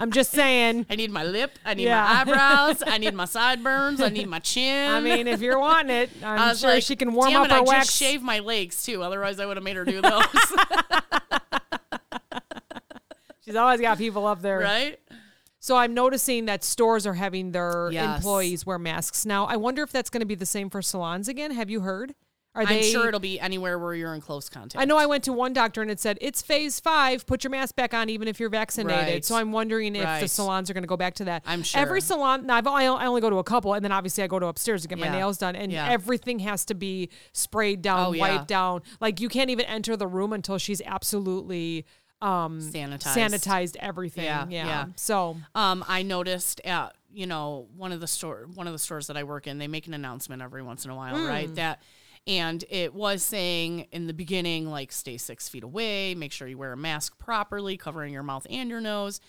[0.00, 0.86] I'm just saying.
[0.88, 1.58] I need my lip.
[1.64, 2.00] I need Yeah.
[2.02, 2.82] my eyebrows.
[2.86, 4.00] I need my sideburns.
[4.00, 4.90] I need my chin.
[4.90, 7.46] I mean, if you're wanting it, I I'm sure like, she can warm Damn up
[7.48, 7.86] it, her I wax.
[7.86, 9.02] just shaved my legs too.
[9.02, 10.24] Otherwise, I would have made her do those.
[13.44, 14.58] She's always got people up there.
[14.60, 14.98] right?
[15.60, 18.16] So I'm noticing that stores are having their Yes.
[18.18, 19.44] employees wear masks now.
[19.46, 21.50] I wonder if that's going to be the same for salons again.
[21.50, 22.14] Have you heard?
[22.54, 22.90] Are I'm they?
[22.90, 24.80] sure it'll be anywhere where you're in close contact.
[24.80, 27.24] I know I went to one doctor and it said it's phase five.
[27.26, 29.14] Put your mask back on even if you're vaccinated.
[29.14, 29.24] Right.
[29.24, 31.42] So I'm wondering if the salons are going to go back to that.
[31.46, 32.48] I'm sure Every salon.
[32.50, 34.82] I've, I I only go to a couple, and then obviously I go to upstairs
[34.82, 35.88] to get my nails done, and Yeah.
[35.88, 38.20] everything has to be sprayed down, Oh, yeah.
[38.20, 38.82] wiped down.
[39.00, 41.84] Like you can't even enter the room until she's absolutely
[42.20, 43.16] um Sanitized.
[43.16, 44.24] sanitized everything.
[44.24, 44.66] Yeah, Yeah.
[44.66, 44.86] yeah.
[44.96, 49.06] So Um, I noticed at you know one of the store one of the stores
[49.06, 51.26] that I work in, they make an announcement every once in a while, Hmm.
[51.26, 51.54] right?
[51.54, 51.80] That
[52.26, 56.58] and it was saying in the beginning like stay six feet away, make sure you
[56.58, 59.20] wear a mask properly, covering your mouth and your nose.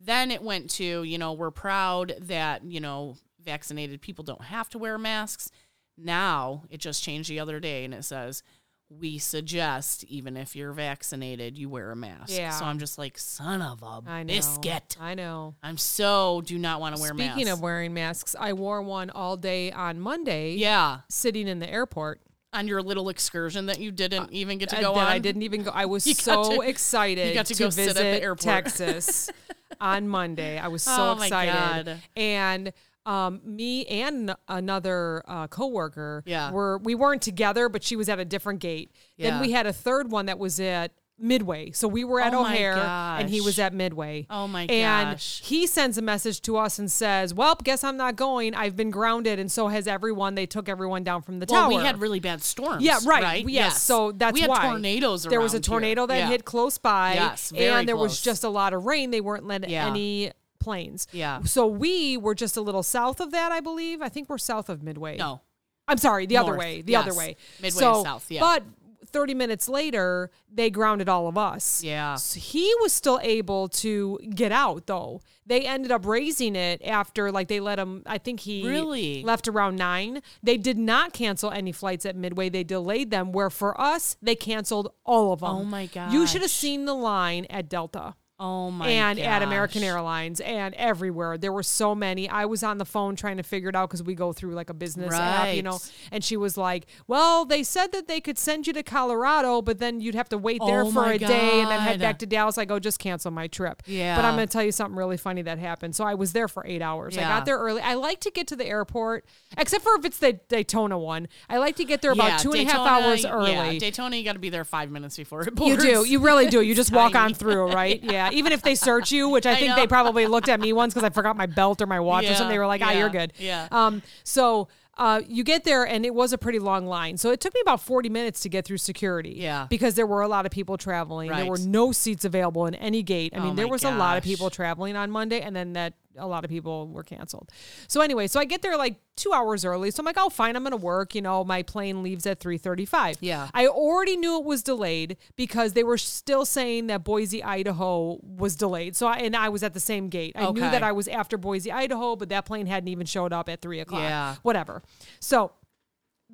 [0.00, 4.68] Then it went to you know we're proud that you know vaccinated people don't have
[4.70, 5.50] to wear masks.
[5.98, 8.42] Now it just changed the other day and it says,
[8.88, 12.32] we suggest, even if you're vaccinated, you wear a mask.
[12.32, 12.50] Yeah.
[12.50, 14.32] So I'm just like, son of a I know.
[14.34, 14.96] biscuit.
[15.00, 15.56] I know.
[15.62, 17.32] I'm so do not want to wear masks.
[17.34, 20.52] Speaking of wearing masks, I wore one all day on Monday.
[20.54, 22.20] yeah, Sitting in the airport.
[22.52, 25.12] on your little excursion that you didn't even get to Uh, go that on.
[25.12, 25.70] I didn't even go.
[25.74, 28.40] I was so to- excited you got to go sit visit at the airport.
[28.66, 29.28] Texas
[29.80, 30.58] on Monday.
[30.58, 31.86] I was so Oh my excited.
[31.86, 32.00] God.
[32.16, 32.72] And
[33.06, 36.50] um, me and another uh, coworker Yeah.
[36.50, 38.90] were we weren't together, but she was at a different gate.
[39.18, 41.70] Then we had a third one that was at Midway.
[41.70, 44.26] So we were at Oh O'Hare and he was at Midway.
[44.28, 45.40] Oh my and gosh.
[45.42, 48.54] he sends a message to us and says, Well, guess I'm not going.
[48.54, 50.34] I've been grounded and so has everyone.
[50.34, 51.78] They took everyone down from the well, tower.
[51.78, 52.82] we had really bad storms.
[52.82, 53.22] Yeah, right.
[53.22, 53.48] Right.
[53.48, 53.82] Yes.
[53.82, 55.22] So that's we had why tornadoes.
[55.22, 55.70] there was a around here.
[55.70, 56.28] tornado that Yeah.
[56.28, 57.14] hit close by.
[57.14, 59.10] Yes, very and there was just a lot of rain.
[59.10, 59.86] They weren't letting Yeah.
[59.88, 60.32] any
[60.66, 61.06] planes.
[61.12, 61.42] Yeah.
[61.44, 64.02] So we were just a little south of that, I believe.
[64.02, 65.16] I think we're south of Midway.
[65.16, 65.40] No.
[65.88, 66.82] I'm sorry, the other way.
[66.82, 67.06] The Yes.
[67.06, 67.36] other way.
[67.62, 68.40] Midway so, south, yeah.
[68.40, 68.64] But
[69.12, 71.84] 30 minutes later, they grounded all of us.
[71.84, 72.16] Yeah.
[72.16, 75.20] So he was still able to get out though.
[75.46, 79.22] They ended up raising it after like they let him I think he Really?
[79.22, 80.20] left around 9.
[80.42, 82.48] They did not cancel any flights at Midway.
[82.48, 85.50] They delayed them where for us they canceled all of them.
[85.50, 86.12] Oh my god.
[86.12, 88.88] You should have seen the line at Delta Oh my.
[88.88, 89.82] and at American.
[89.82, 91.38] Airlines and everywhere.
[91.38, 92.28] There were so many.
[92.28, 94.70] I was on the phone trying to figure it out because we go through like
[94.70, 95.78] a business app, you know.
[96.10, 99.78] And she was like, "Well, they said that they could send you to Colorado, but
[99.78, 102.26] then you'd have to wait there Oh for a day and then head back to
[102.26, 104.16] Dallas." I go, "Just cancel my trip." Yeah.
[104.16, 105.94] But I'm going to tell you something really funny that happened.
[105.94, 107.16] So I was there for eight hours.
[107.16, 107.80] I got there early.
[107.80, 109.24] I like to get to the airport,
[109.56, 111.28] except for if it's the Daytona one.
[111.48, 113.52] I like to get there about Yeah, two and a half Daytona, hours early.
[113.74, 116.04] Yeah, Daytona, you got to be there five minutes before it You do.
[116.06, 116.60] You really do.
[116.60, 118.02] You just walk on through, right?
[118.06, 118.25] Yeah.
[118.32, 119.76] Even if they search you, which I, I think know.
[119.76, 122.34] they probably looked at me once because I forgot my belt or my watch or
[122.34, 122.48] something.
[122.48, 123.68] They were like, "Ah, yeah, you're good." yeah.
[123.70, 124.02] Um.
[124.24, 124.68] So.
[124.98, 127.18] Uh, you get there and it was a pretty long line.
[127.18, 129.34] So it took me about 40 minutes to get through security.
[129.36, 129.66] Yeah.
[129.68, 131.28] Because there were a lot of people traveling.
[131.28, 131.42] Right.
[131.42, 133.34] There were no seats available in any gate.
[133.36, 135.74] I Oh mean, there my was a lot of people traveling on Monday and then
[135.74, 137.50] that a lot of people were canceled.
[137.88, 139.90] So anyway, so I get there like two hours early.
[139.90, 141.14] So I'm like, oh, fine, I'm going to work.
[141.14, 143.18] You know, my plane leaves at 335.
[143.20, 143.48] Yeah.
[143.54, 148.56] I already knew it was delayed because they were still saying that Boise, Idaho was
[148.56, 148.96] delayed.
[148.96, 150.32] So I, and I was at the same gate.
[150.36, 153.48] I knew that I was after Boise, Idaho, but that plane hadn't even showed up
[153.48, 154.02] at three o'clock.
[154.02, 154.36] Yeah.
[154.42, 154.82] Whatever.
[155.20, 155.52] So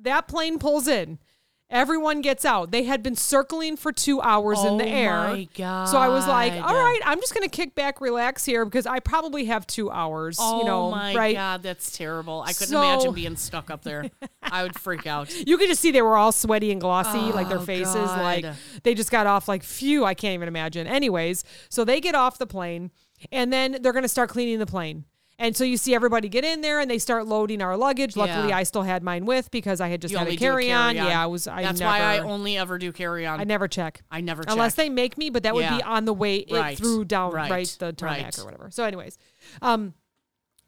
[0.01, 1.19] that plane pulls in.
[1.73, 2.71] Everyone gets out.
[2.71, 5.45] They had been circling for two hours in the Oh air.
[5.87, 8.85] So I was like, all right, I'm just going to kick back, relax here because
[8.85, 10.37] I probably have two hours.
[10.39, 11.35] Oh you know, my right?
[11.35, 12.41] god, that's terrible.
[12.43, 14.09] I couldn't So- imagine being stuck up there.
[14.41, 15.33] I would freak out.
[15.53, 18.21] You could just see they were all sweaty and glossy, like their Oh, faces, God.
[18.21, 18.45] like
[18.83, 20.85] they just got off like phew, I can't even imagine.
[20.87, 22.91] Anyways, so they get off the plane
[23.31, 25.05] and then they're gonna start cleaning the plane.
[25.43, 28.15] And so you see everybody get in there and they start loading our luggage.
[28.15, 28.57] Luckily Yeah.
[28.57, 30.47] I still had mine with because I had just You had only a do a
[30.49, 30.95] carry on.
[30.95, 31.11] carry-on.
[31.11, 33.41] Yeah, I was I That's never why I only ever do carry on.
[33.41, 34.01] I never check.
[34.09, 34.53] I never check.
[34.53, 35.85] Unless they make me, but that would be Yeah.
[35.87, 36.77] on the way it Right.
[36.77, 37.75] through down right, Right.
[37.77, 38.39] the tarmac Right.
[38.39, 38.71] or whatever.
[38.71, 39.17] So, anyways,
[39.61, 39.93] um,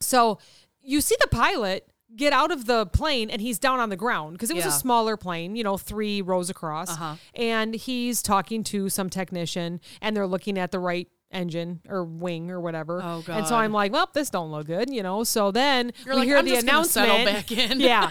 [0.01, 0.39] so
[0.81, 4.33] you see the pilot get out of the plane and he's down on the ground
[4.33, 7.15] because it was a smaller plane, you know, three rows across, Uh-huh.
[7.33, 12.49] and he's talking to some technician and they're looking at the right engine or wing
[12.51, 13.01] or whatever.
[13.03, 15.23] Oh, And so I'm like, well, this don't look good, you know.
[15.23, 17.25] So then You're we like, hear "I'm the announcement.
[17.25, 17.79] back in.
[17.81, 18.09] yeah.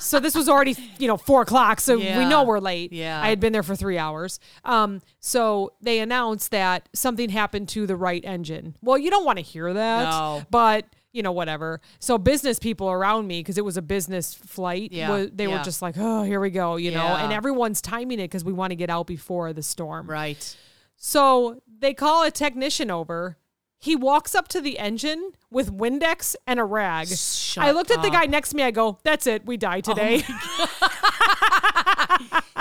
[0.00, 1.80] So this was already, you know, four o'clock.
[1.80, 2.92] So we know we're late.
[2.92, 3.20] Yeah.
[3.20, 4.38] I had been there for three hours.
[4.64, 8.76] Um, so they announced that something happened to the right engine.
[8.82, 10.42] Well, you don't want to hear that, No.
[10.50, 11.80] but you know, whatever.
[11.98, 15.10] So business people around me, because it was a business flight, Yeah.
[15.10, 18.24] wa- they were just like, oh, here we go, you know, and everyone's timing it
[18.24, 20.06] because we want to get out before the storm.
[20.08, 20.56] Right.
[21.02, 23.38] So they call a technician over.
[23.78, 27.08] He walks up to the engine with Windex and a rag.
[27.08, 28.12] Shut I looked at the up.
[28.12, 28.62] guy next to me.
[28.62, 29.46] I go, "That's it.
[29.46, 30.28] We die today." He's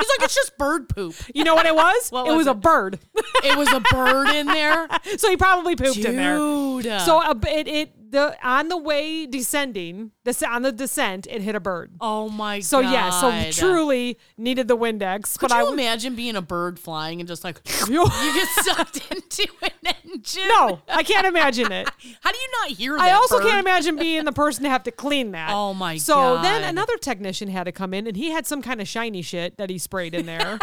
[0.07, 1.15] like, it's just bird poop.
[1.35, 2.09] you know what it was?
[2.11, 2.99] What it was was a bird.
[3.43, 4.87] It was a bird in there.
[5.17, 6.37] so he probably pooped in there.
[6.37, 6.85] Dude.
[7.01, 11.55] So uh, it it the on the way descending, the on the descent, it hit
[11.55, 11.91] a bird.
[12.01, 12.87] oh my So god.
[13.19, 15.37] So yeah, so truly needed the Windex.
[15.37, 18.47] Could but I you w- imagine being a bird flying and just like you get
[18.63, 20.47] sucked into an engine?
[20.47, 21.89] no, I can't imagine it.
[22.21, 23.01] How do you not hear that?
[23.01, 23.45] I also bird?
[23.47, 25.51] can't imagine being the person to have to clean that.
[25.51, 26.01] Oh my god.
[26.01, 29.21] So then another technician had to come in, and he had some kind of shiny
[29.21, 30.57] shit that he sprayed in there.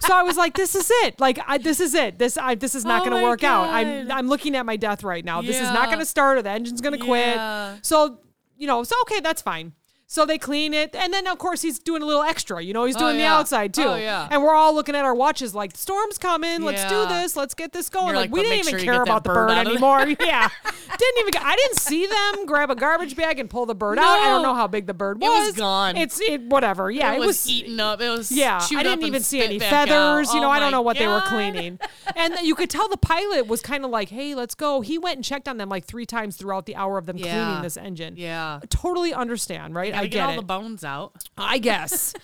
[0.00, 1.20] so I was like, "This is it.
[1.20, 2.18] Like, I, this is it.
[2.18, 3.68] This, I, this is not Oh going to work out.
[3.68, 5.42] I'm, I'm looking at my death right now.
[5.42, 7.84] This is not going to start, or the engine's going to quit.
[7.84, 8.20] So,
[8.56, 9.72] you know, so okay, that's fine.
[10.12, 12.62] So they clean it, and then of course he's doing a little extra.
[12.62, 13.34] You know, he's oh, doing the yeah.
[13.34, 13.88] outside oh, too.
[13.88, 14.28] Oh, yeah.
[14.30, 16.60] And we're all looking at our watches like, "Storm's coming.
[16.60, 17.34] Let's do this.
[17.34, 19.48] Let's get this going." Like, like, we didn't make even sure care about the bird
[19.48, 20.00] bird out of there." anymore.
[20.26, 20.50] yeah,
[20.98, 21.42] didn't even.
[21.42, 24.20] I didn't see them grab a garbage bag and pull the bird out.
[24.20, 25.30] I don't know how big the bird was.
[25.30, 25.96] It was gone.
[25.96, 26.90] It's it whatever.
[26.90, 28.02] Yeah, it, was, eaten up.
[28.02, 30.28] It was yeah, I didn't even see any feathers.
[30.28, 30.34] out.
[30.34, 31.78] You oh know, Oh I don't know what they were cleaning.
[32.16, 35.16] and you could tell the pilot was kind of like, "Hey, let's go." He went
[35.16, 38.18] and checked on them like three times throughout the hour of them cleaning this engine.
[38.18, 38.60] Yeah.
[38.68, 40.01] totally understand, right?
[40.02, 40.36] I get get all it.
[40.36, 41.24] the bones out.
[41.36, 42.14] I guess.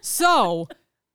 [0.00, 0.68] so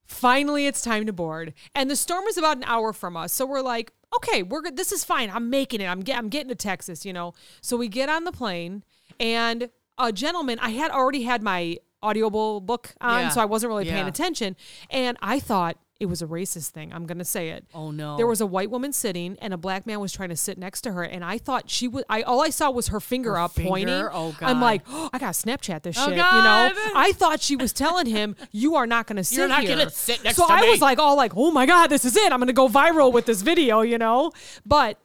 [0.06, 3.34] finally, it's time to board, and the storm is about an hour from us.
[3.34, 4.77] So we're like, okay, we're good.
[4.77, 5.30] This is fine.
[5.30, 5.86] I'm making it.
[5.88, 7.06] I'm get, I'm getting to Texas.
[7.06, 7.34] You know.
[7.62, 8.84] So we get on the plane,
[9.19, 10.60] and a gentleman.
[10.60, 13.30] I had already had my audible book on, Yeah.
[13.30, 14.08] so I wasn't really paying Yeah.
[14.08, 14.56] attention,
[14.89, 15.77] and I thought.
[16.00, 16.94] It was a racist thing.
[16.94, 17.66] I'm gonna say it.
[17.74, 18.18] Oh, no.
[18.18, 20.82] There was a white woman sitting, and a black man was trying to sit next
[20.82, 22.04] to her, and I thought she was.
[22.08, 23.88] I all I saw was her finger Her up pointing.
[23.88, 24.12] finger?
[24.14, 26.12] Oh, I'm like, oh, I gotta Snapchat this Oh, shit.
[26.12, 29.48] You know, I thought she was telling him, "You are not going to sit You're
[29.48, 30.70] not here." gonna sit next so to I me.
[30.70, 32.32] was like, all like, "Oh my god, this is it!
[32.32, 34.32] I'm going to go viral with this video," you know.
[34.66, 35.00] But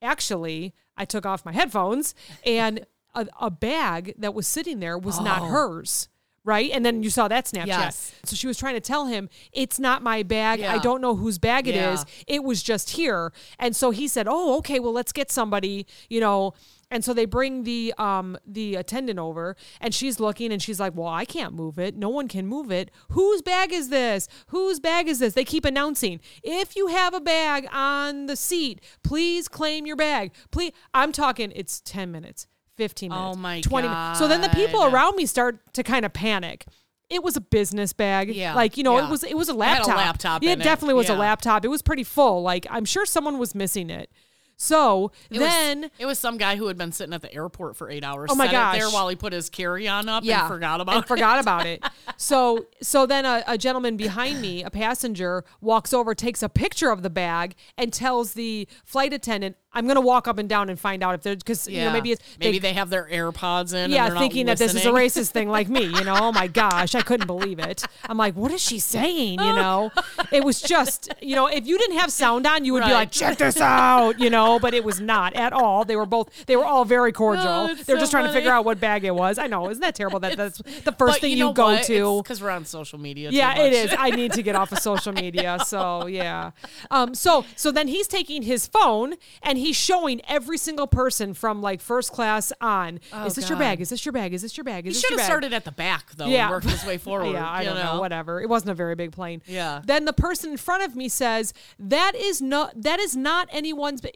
[0.00, 5.20] actually, I took off my headphones, and a, a bag that was sitting there was
[5.20, 5.46] not oh.
[5.46, 6.08] hers.
[6.46, 6.70] Right.
[6.72, 7.66] And then you saw that Snapchat.
[7.66, 8.14] Yes.
[8.22, 10.62] So she was trying to tell him, it's not my bag.
[10.62, 12.04] I don't know whose bag it is.
[12.06, 12.36] Yeah.
[12.36, 13.32] It was just here.
[13.58, 16.54] And so he said, Oh, okay, well, let's get somebody, you know.
[16.88, 20.94] And so they bring the um the attendant over and she's looking and she's like,
[20.94, 21.96] Well, I can't move it.
[21.96, 22.92] No one can move it.
[23.10, 24.28] Whose bag is this?
[24.48, 25.34] Whose bag is this?
[25.34, 30.32] They keep announcing, if you have a bag on the seat, please claim your bag.
[30.52, 33.36] Please I'm talking it's 10 minutes, 15 minutes.
[33.36, 34.18] Oh my 20 minutes.
[34.18, 36.66] So then the people around me start to kind of panic.
[37.08, 38.34] It was a business bag.
[38.34, 39.06] Yeah, Like, you know, yeah.
[39.06, 39.96] it was it was a It had a laptop.
[39.96, 41.64] laptop Yeah, in it it, definitely was a laptop.
[41.64, 42.42] It was pretty full.
[42.42, 44.10] Like I'm sure someone was missing it.
[44.58, 47.76] So It then was, it was some guy who had been sitting at the airport
[47.76, 48.30] for eight hours.
[48.32, 51.04] Oh my it there while he put his carry on up and forgot about and
[51.04, 51.08] it.
[51.08, 51.84] forgot about it.
[52.16, 56.90] So so then a, a gentleman behind me, a passenger, walks over, takes a picture
[56.90, 60.70] of the bag, and tells the flight attendant, "I'm going to walk up and down
[60.70, 63.74] and find out if there's because you know maybe it's maybe they, have their AirPods
[63.74, 63.90] in.
[63.90, 66.16] yeah, they're not thinking that this is a racist thing like me, you know.
[66.18, 67.84] Oh my gosh, I couldn't believe it.
[68.08, 69.38] I'm like, what is she saying?
[69.40, 69.92] You know,
[70.32, 73.10] it was just, you know, if you didn't have sound on, you would be like,
[73.10, 74.58] check this out, you know.
[74.58, 75.84] But it was not at all.
[75.84, 77.46] They were both, they were all very cordial.
[77.46, 79.38] Oh, they were so just trying to figure out what bag it was.
[79.38, 80.20] I know, isn't that terrible?
[80.20, 81.84] That that's the first thing you, know go what?
[81.84, 82.22] to.
[82.22, 83.30] because we're on social media.
[83.30, 83.94] Yeah, it is.
[83.96, 85.58] I need to get off of social media.
[85.66, 86.52] So yeah.
[86.90, 87.14] Um.
[87.14, 91.80] So so then he's taking his phone and he's showing every single person from like
[91.80, 93.00] first class on.
[93.26, 93.80] is this your Oh, bag?
[93.80, 94.32] Is this your bag?
[94.34, 94.86] Is this your bag?
[94.86, 96.44] Is He should your have started at the back though Yeah.
[96.44, 97.32] and worked his way forward.
[97.32, 98.00] yeah, I don't know.
[98.00, 98.40] Whatever.
[98.40, 99.42] It wasn't a very big plane.
[99.46, 99.82] Yeah.
[99.84, 102.80] Then the person in front of me says, "That is not.
[102.82, 104.10] That is not anyone's." Ba-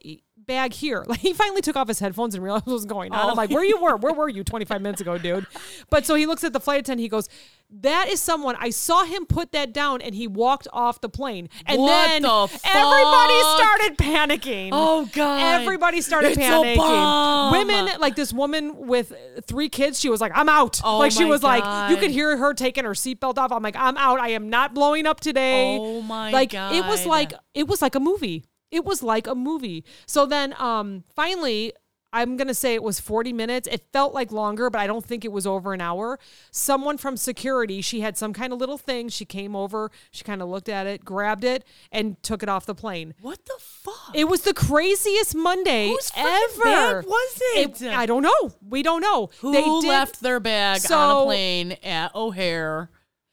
[0.51, 1.05] Bag here.
[1.11, 3.21] Like he finally took off his headphones and realized what was going on.
[3.21, 3.35] I'm Oh.
[3.35, 3.97] like, where you were?
[3.97, 5.47] Where were you 25 minutes ago, dude?
[5.91, 7.03] But so he looks at the flight attendant.
[7.03, 7.29] He goes,
[7.71, 8.57] "That is someone.
[8.59, 11.49] I saw him put that down, and he walked off the plane.
[11.67, 12.29] And What then the
[12.65, 14.71] everybody started panicking.
[14.73, 15.61] Oh, God.
[15.61, 17.53] Everybody started It's panicking.
[17.53, 19.13] Women, like this woman with
[19.47, 22.37] three kids, she was like, "I'm out." Oh like she was like, you could hear
[22.37, 23.53] her taking her seatbelt off.
[23.53, 24.19] I'm like, I'm out.
[24.21, 25.77] I am not blowing up today.
[25.81, 28.45] Oh my Like it was like it was like a movie.
[28.71, 29.85] It was like a movie.
[30.07, 31.73] So then um finally
[32.13, 33.69] I'm going to say it was 40 minutes.
[33.71, 36.19] It felt like longer, but I don't think it was over an hour.
[36.51, 39.09] Someone from security, she had some kind of little thing.
[39.09, 42.67] She came over, she kind of looked at it, grabbed it, and took it off
[42.67, 43.15] the plane.
[43.21, 44.11] What the fuck?
[44.13, 46.65] It was the craziest Monday Whose ever.
[46.65, 47.83] bag was it?
[47.83, 48.53] I don't know.
[48.69, 49.31] We don't know.
[49.41, 52.91] Who they did, left their bag on a plane at O'Hare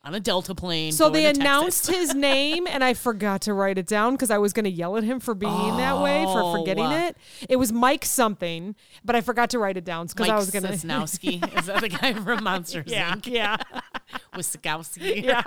[0.08, 0.92] on a Delta plane?
[0.92, 4.54] So they announced his name, and I forgot to write it down because I was
[4.54, 6.58] going to yell at him for being that way for Oh.
[6.58, 7.18] forgetting it.
[7.50, 10.64] It was Mike something, but I forgot to write it down because I was going
[10.66, 10.70] to.
[10.70, 11.60] Sosnowski.
[11.60, 13.28] Is that the guy from Monsters Yeah, Inc?
[13.28, 13.58] yeah.
[14.34, 15.24] Wiskowski.
[15.24, 15.44] Yeah.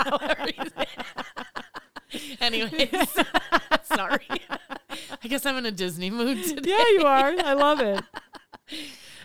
[2.41, 2.91] Anyways,
[3.85, 4.27] sorry.
[5.23, 6.71] I guess I'm in a Disney mood today.
[6.71, 7.35] yeah, you are.
[7.39, 8.03] I love it.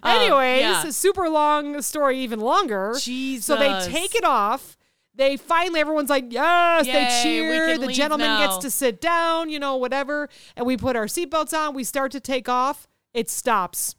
[0.03, 0.85] Um, Anyways, yeah.
[0.87, 2.93] a super long story, even longer.
[2.99, 3.45] Jesus.
[3.45, 4.77] So they take it off.
[5.15, 7.77] They finally, everyone's like, yes, Yay, they cheer.
[7.77, 10.29] The gentleman gets to sit down, you know, whatever.
[10.55, 11.73] And we put our seatbelts on.
[11.73, 12.87] We start to take off.
[13.13, 13.95] It stops.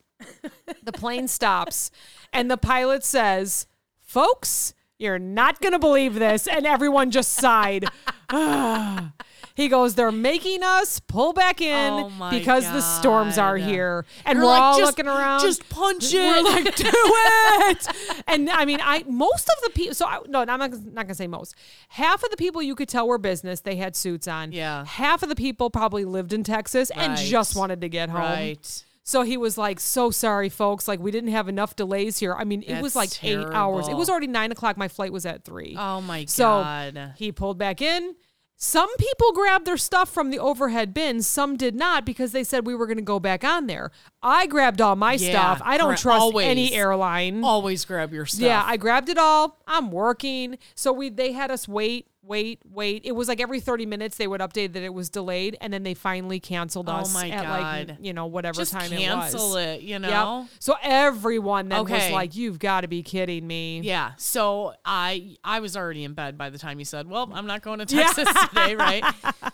[0.82, 1.90] the plane stops.
[2.32, 3.66] And the pilot says,
[4.02, 6.46] folks, you're not going to believe this.
[6.46, 7.86] And everyone just sighed.
[8.28, 9.12] Ah.
[9.56, 14.04] He goes, they're making us pull back in Oh because the storms are here.
[14.26, 15.40] And You're we're like, all "Just- looking around.
[15.40, 16.18] Just punch it.
[16.18, 18.22] We're like, do it.
[18.26, 19.94] and I mean, I most of the people.
[19.94, 21.54] So I, no, I'm not, not gonna say most.
[21.88, 23.60] Half of the people you could tell were business.
[23.60, 24.52] They had suits on.
[24.52, 24.84] Yeah.
[24.84, 28.20] Half of the people probably lived in Texas and just wanted to get home.
[28.20, 28.82] right.
[29.04, 30.86] So he was like, "So sorry, folks.
[30.88, 32.34] Like we didn't have enough delays here.
[32.34, 33.88] I mean, it was like That's eight hours.
[33.88, 34.76] It was already nine o'clock.
[34.76, 35.76] My flight was at three.
[35.78, 36.30] Oh my God.
[36.30, 37.14] So god.
[37.16, 38.16] he pulled back in.
[38.58, 41.26] Some people grabbed their stuff from the overhead bins.
[41.26, 43.90] Some did not because they said we were going to go back on there.
[44.22, 45.62] I grabbed all my Yeah, stuff.
[45.62, 46.02] I don't correct.
[46.02, 46.46] trust Always.
[46.46, 47.44] any airline.
[47.44, 48.40] Always grab your stuff.
[48.40, 49.58] Yeah, I grabbed it all.
[49.66, 50.56] I'm working.
[50.74, 53.02] So we they had us wait, wait, wait.
[53.04, 55.82] It was like every 30 minutes they would update that it was delayed and then
[55.82, 57.14] they finally canceled oh us.
[57.14, 57.98] Oh my at like, God.
[58.00, 59.76] you know, whatever just time cancel it was.
[59.76, 60.00] it, you Yep.
[60.02, 60.48] know?
[60.58, 64.12] So everyone then was like, "You've got to be kidding me." Yeah.
[64.16, 67.62] So I I was already in bed by the time you said, "Well, I'm not
[67.62, 68.12] going to Yeah.
[68.12, 69.04] Texas today," right?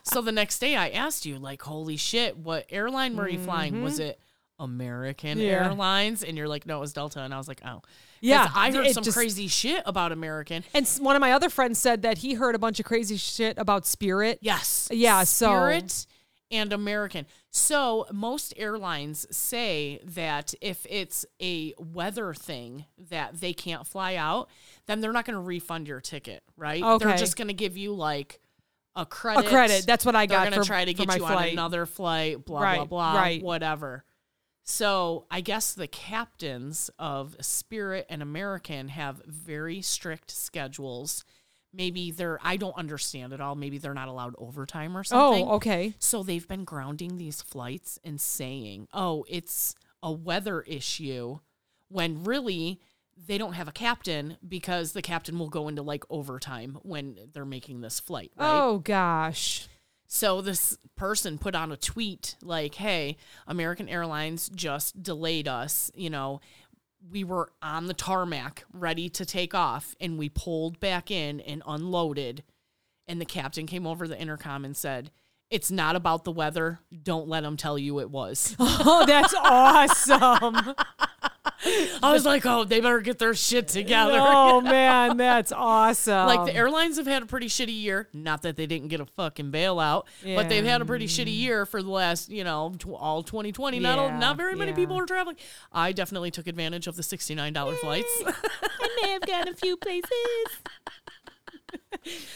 [0.02, 3.82] So the next day I asked you like, "Holy shit, what airline were you flying?
[3.82, 4.10] Was mm-hmm.
[4.10, 4.20] it
[4.58, 5.38] American.
[5.38, 5.66] Yeah.
[5.66, 7.82] Airlines?" And you're like, "No, it was Delta." And I was like, oh,
[8.20, 10.62] Yeah, I heard some just- crazy shit about American.
[10.74, 13.58] And one of my other friends said that he heard a bunch of crazy shit
[13.58, 14.38] about Spirit.
[14.42, 14.88] Yes.
[14.92, 16.06] Yeah, so- Spirit
[16.50, 17.26] and American.
[17.50, 24.48] So most airlines say that if it's a weather thing that they can't fly out,
[24.86, 26.82] then they're not going to refund your ticket, right?
[26.98, 28.38] They're just going to give you like
[28.94, 29.46] a credit.
[29.46, 29.86] A credit.
[29.86, 30.42] That's what I got.
[30.42, 33.42] They're gonna try to get you on another flight, blah blah Right, blah, right.
[33.42, 34.04] whatever.
[34.64, 41.24] So I guess the captains of Spirit and American have very strict schedules.
[41.72, 43.54] Maybe they're I don't understand it all.
[43.54, 45.46] Maybe they're not allowed overtime or oh, something.
[45.46, 45.94] Oh, okay.
[45.98, 51.40] So they've been grounding these flights and saying, "Oh, it's a weather issue,"
[51.88, 52.80] when really
[53.26, 57.44] they don't have a captain because the captain will go into like overtime when they're
[57.44, 58.60] making this flight, right?
[58.60, 59.68] Oh gosh.
[60.14, 66.10] So this person put on a tweet like, "Hey, American Airlines just delayed us, you
[66.10, 66.42] know,
[67.10, 71.62] we were on the tarmac ready to take off and we pulled back in and
[71.66, 72.44] unloaded
[73.08, 75.10] and the captain came over the intercom and said,
[75.48, 76.80] "It's not about the weather.
[77.02, 80.74] Don't let them tell you it was." Oh, that's awesome.
[82.02, 86.26] I was like, "Oh, they better get their shit together." oh man, that's awesome.
[86.32, 88.08] Like the airlines have had a pretty shitty year.
[88.12, 91.66] Not that they didn't get a fucking bailout, but they've had a pretty shitty year
[91.66, 93.80] for the last, you know, tw- all 2020.
[93.80, 94.76] Not a- Yeah, not very many yeah.
[94.76, 95.36] people are traveling.
[95.72, 98.22] I definitely took advantage of the $69 flights.
[98.24, 100.10] I may have gone a few places.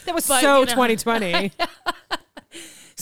[0.05, 1.51] that was But, so you know- 2020.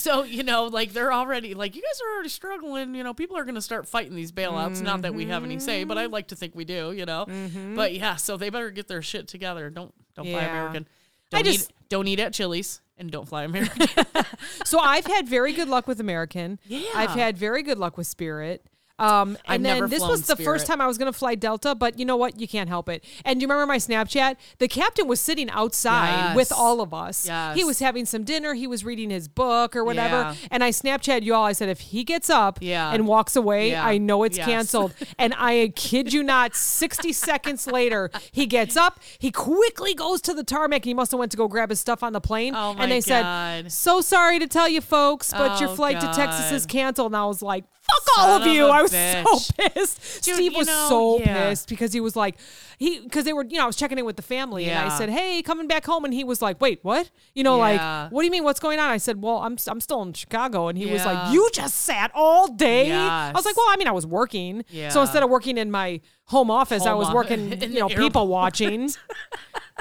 [0.06, 3.36] So, you know, like they're already like you guys are already struggling, you know, people
[3.38, 4.84] are going to start fighting these bailouts.
[4.84, 7.26] Not that we have any say, but I like to think we do, you know.
[7.28, 7.76] Mm-hmm.
[7.76, 9.72] But yeah, so they better get their shit together.
[9.72, 10.52] Don't don't fly Yeah.
[10.52, 10.88] American.
[11.34, 13.88] I Don't just- eat don't eat at Chili's and don't fly American.
[14.66, 16.60] so I've had very good luck with American.
[16.68, 16.82] Yeah.
[16.96, 18.64] I've had very good luck with Spirit.
[18.98, 21.36] Um, I've and then never this was the first time I was going to fly
[21.36, 22.40] Delta, but you know what?
[22.40, 23.04] You can't help it.
[23.26, 24.38] And do you remember my Snapchat?
[24.60, 27.28] The captain was sitting outside with all of us.
[27.28, 27.58] Yes.
[27.58, 28.54] He was having some dinner.
[28.54, 30.16] He was reading his book or whatever.
[30.16, 30.36] Yeah.
[30.50, 31.44] And I Snapchat you all.
[31.44, 32.92] I said, if he gets up Yeah.
[32.94, 33.86] and walks away, Yeah.
[33.86, 34.46] I know it's Yes.
[34.48, 34.94] canceled.
[35.20, 39.00] and I kid you not, 60 seconds later, he gets up.
[39.20, 40.86] He quickly goes to the tarmac.
[40.86, 42.54] He must have went to go grab his stuff on the plane.
[42.56, 46.00] Oh my and they said, so sorry to tell you folks, but your Oh, flight
[46.00, 47.08] to Texas is canceled.
[47.12, 48.68] And I was like, fuck all of you.
[48.68, 49.24] I was bitch.
[49.24, 50.24] so pissed.
[50.24, 51.50] Dude, Steve was know, so yeah.
[51.50, 52.36] pissed because he was like,
[52.78, 54.98] he, because they were, you know, I was checking in with the family and I
[54.98, 56.04] said, hey, coming back home.
[56.06, 57.10] And he was like, wait, what?
[57.34, 58.02] You know, Yeah.
[58.04, 58.44] like, what do you mean?
[58.44, 58.90] What's going on?
[58.90, 60.68] I said, well, I'm, I'm still in Chicago.
[60.68, 62.92] And he was like, you just sat all day.
[62.92, 64.64] I was like, well, I mean, I was working.
[64.90, 68.90] So instead of working in my home office, I was working, you know, people watching.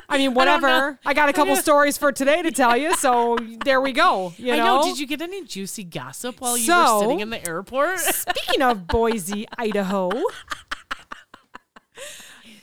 [0.09, 0.99] I mean, whatever.
[1.05, 4.33] I, got a couple stories for today to tell you, so there we go.
[4.37, 4.83] You I know, know.
[4.85, 7.99] Did you get any juicy gossip while you So- were sitting in the airport?
[8.01, 10.11] Speaking of Boise, Idaho.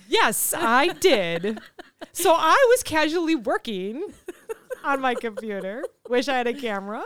[0.07, 1.59] Yes, I did.
[2.11, 4.03] So I was casually working
[4.83, 5.85] on my computer.
[6.09, 7.03] Wish I had a camera.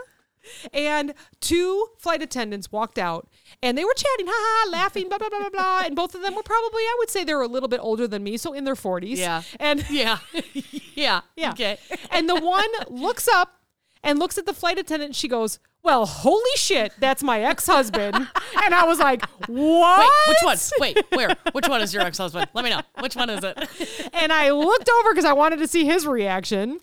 [0.72, 3.28] And two flight attendants walked out
[3.62, 5.82] and they were chatting, ha ha, laughing, blah, blah, blah, blah, blah.
[5.84, 8.06] And both of them were probably, I would say they were a little bit older
[8.06, 9.16] than me, so in their 40s.
[9.16, 9.42] Yeah.
[9.58, 10.18] And yeah.
[10.94, 11.20] yeah.
[11.36, 11.50] yeah.
[11.50, 11.78] Okay.
[12.10, 13.60] And the one looks up
[14.02, 17.66] and looks at the flight attendant and she goes, Well, holy shit, that's my ex
[17.66, 18.14] husband.
[18.64, 20.00] and I was like, What?
[20.28, 20.58] Wait, which one?
[20.78, 21.36] Wait, where?
[21.52, 22.48] Which one is your ex-husband?
[22.54, 22.82] Let me know.
[23.00, 24.10] Which one is it?
[24.12, 26.80] And I looked over because I wanted to see his reaction.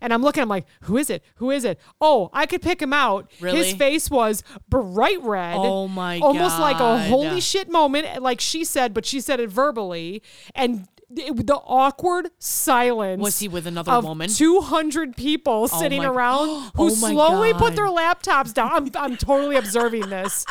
[0.00, 1.22] And I'm looking, I'm like, who is it?
[1.36, 1.78] Who is it?
[2.00, 3.30] Oh, I could pick him out.
[3.38, 5.56] His face was bright red.
[5.58, 9.50] Oh my Almost like a holy shit moment, like she said, but she said it
[9.50, 10.22] verbally.
[10.54, 13.22] And it, the awkward silence.
[13.22, 14.28] Was he with another of woman?
[14.28, 18.70] 200 people sitting my- aron who Oh slowly put their laptops down.
[18.72, 20.44] I'm, I'm totally observing this.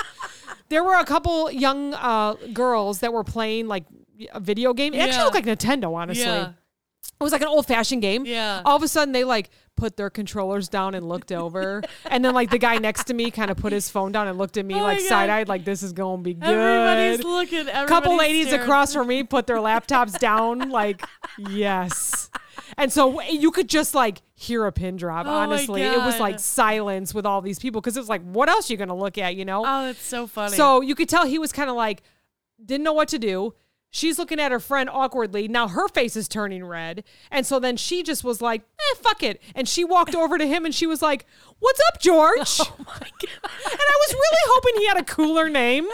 [0.70, 3.84] There were a couple young uh, girls that were playing like
[4.34, 4.93] a video game.
[4.93, 5.24] It actually Yeah.
[5.26, 6.24] looked like Nintendo, honestly.
[6.24, 6.53] Yeah.
[7.20, 8.26] It was like an old fashioned game.
[8.26, 8.61] Yeah.
[8.66, 12.34] All of a sudden, they like put their controllers down and looked over, and then
[12.34, 14.66] like the guy next to me kind of put his phone down and looked at
[14.66, 16.43] me Oh like side eyed, like this is gonna be good.
[16.49, 17.59] Everybody's looking.
[17.70, 18.63] Everybody's couple ladies staring.
[18.63, 21.03] across from me put their laptops down like
[21.49, 22.30] yes
[22.78, 26.39] and so you could just like hear a pin drop Oh honestly it was like
[26.39, 29.18] silence with all these people because it was like what else are you gonna look
[29.18, 30.55] at you know Oh, it's so funny.
[30.55, 32.01] so you could tell he was kind of like
[32.63, 33.53] didn't know what to do
[33.89, 37.77] she's looking at her friend awkwardly now her face is turning red and so then
[37.77, 40.86] she just was like eh fuck it and she walked over to him and she
[40.86, 41.25] was like
[41.59, 43.29] what's up george oh my god.
[43.43, 45.88] and I was really hoping he had a cooler name.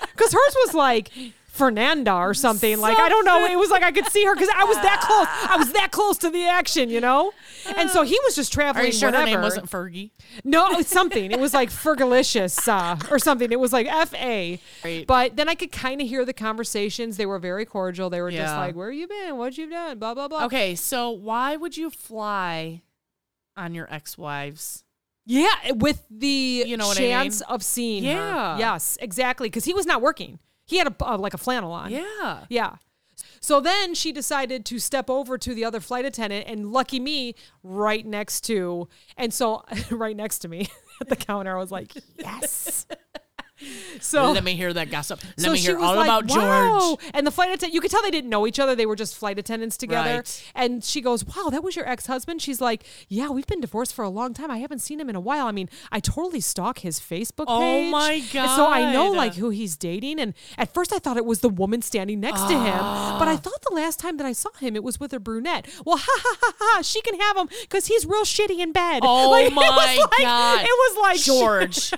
[0.00, 1.10] Because hers was like
[1.58, 2.80] Fernanda or something.
[2.80, 3.44] like, I don't know.
[3.44, 5.26] It was like I could see her because I was that close.
[5.50, 7.32] I was that close to the action, you know?
[7.76, 8.84] And so he was just traveling.
[8.84, 9.26] Are you sure whatever.
[9.26, 10.10] her name wasn't Fergie?
[10.44, 11.30] No, something.
[11.32, 13.50] It was like Fergalicious uh, or something.
[13.52, 14.60] It was like F A.
[14.84, 15.06] Right.
[15.06, 17.16] But then I could kind of hear the conversations.
[17.16, 18.08] They were very cordial.
[18.08, 19.36] They were just like, "Where you been?
[19.36, 19.98] What you done?
[19.98, 22.82] Blah blah blah." Okay, so why would you fly
[23.56, 24.84] on your ex-wives?
[25.26, 27.10] Yeah, with the You know what I mean?
[27.10, 28.10] chance of seeing her.
[28.10, 28.58] Yeah.
[28.58, 29.48] Yes, exactly.
[29.48, 30.38] Because he was not working.
[30.68, 31.90] He had a uh, like a flannel on.
[31.90, 32.44] Yeah.
[32.48, 32.76] Yeah.
[33.40, 37.34] So then she decided to step over to the other flight attendant, and lucky me,
[37.62, 40.68] right next to, and so right next to me
[41.00, 42.86] at the counter, I was like, yes.
[44.00, 45.20] So Let me hear that gossip.
[45.36, 46.78] Let so me hear all like, about wow.
[46.96, 47.10] George.
[47.12, 48.76] And the flight attendant, you could tell they didn't know each other.
[48.76, 50.16] They were just flight attendants together.
[50.16, 50.52] Right.
[50.54, 52.40] And she goes, wow, that was your ex-husband?
[52.40, 54.50] She's like, yeah, we've been divorced for a long time.
[54.50, 55.46] I haven't seen him in a while.
[55.46, 57.90] I mean, I totally stalk his Facebook Oh page.
[57.92, 60.20] my And so I know like who he's dating.
[60.20, 62.78] And at first I thought it was the woman standing next to him.
[62.78, 63.36] But I Ah.
[63.42, 65.66] thought the last time that I saw him, it was with a brunette.
[65.84, 66.82] Well, ha ha ha ha.
[66.82, 69.00] She can have him because he's real shitty in bed.
[69.02, 70.60] Oh Like, it was my like- God.
[70.62, 71.92] It was like George,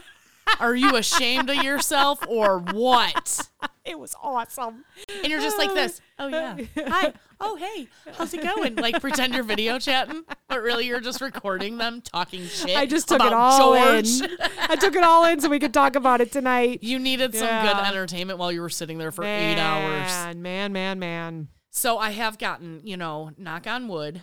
[0.58, 3.48] are you ashamed of yourself or what?
[3.84, 4.84] It was awesome.
[5.22, 6.00] And you're just like this.
[6.18, 6.56] Oh yeah.
[6.76, 7.12] Hi.
[7.40, 7.88] Oh hey.
[8.14, 8.76] How's it going?
[8.76, 12.76] Like pretend you're video chatting, but really you're just recording them talking shit.
[12.76, 14.20] I just took it all George.
[14.20, 14.36] in.
[14.58, 16.82] I took it all in so we could talk about it tonight.
[16.82, 17.72] You needed some Yeah.
[17.72, 20.10] good entertainment while you were sitting there for eight hours.
[20.36, 21.48] Man, man, man, man.
[21.70, 24.22] So I have gotten, you know, knock on wood,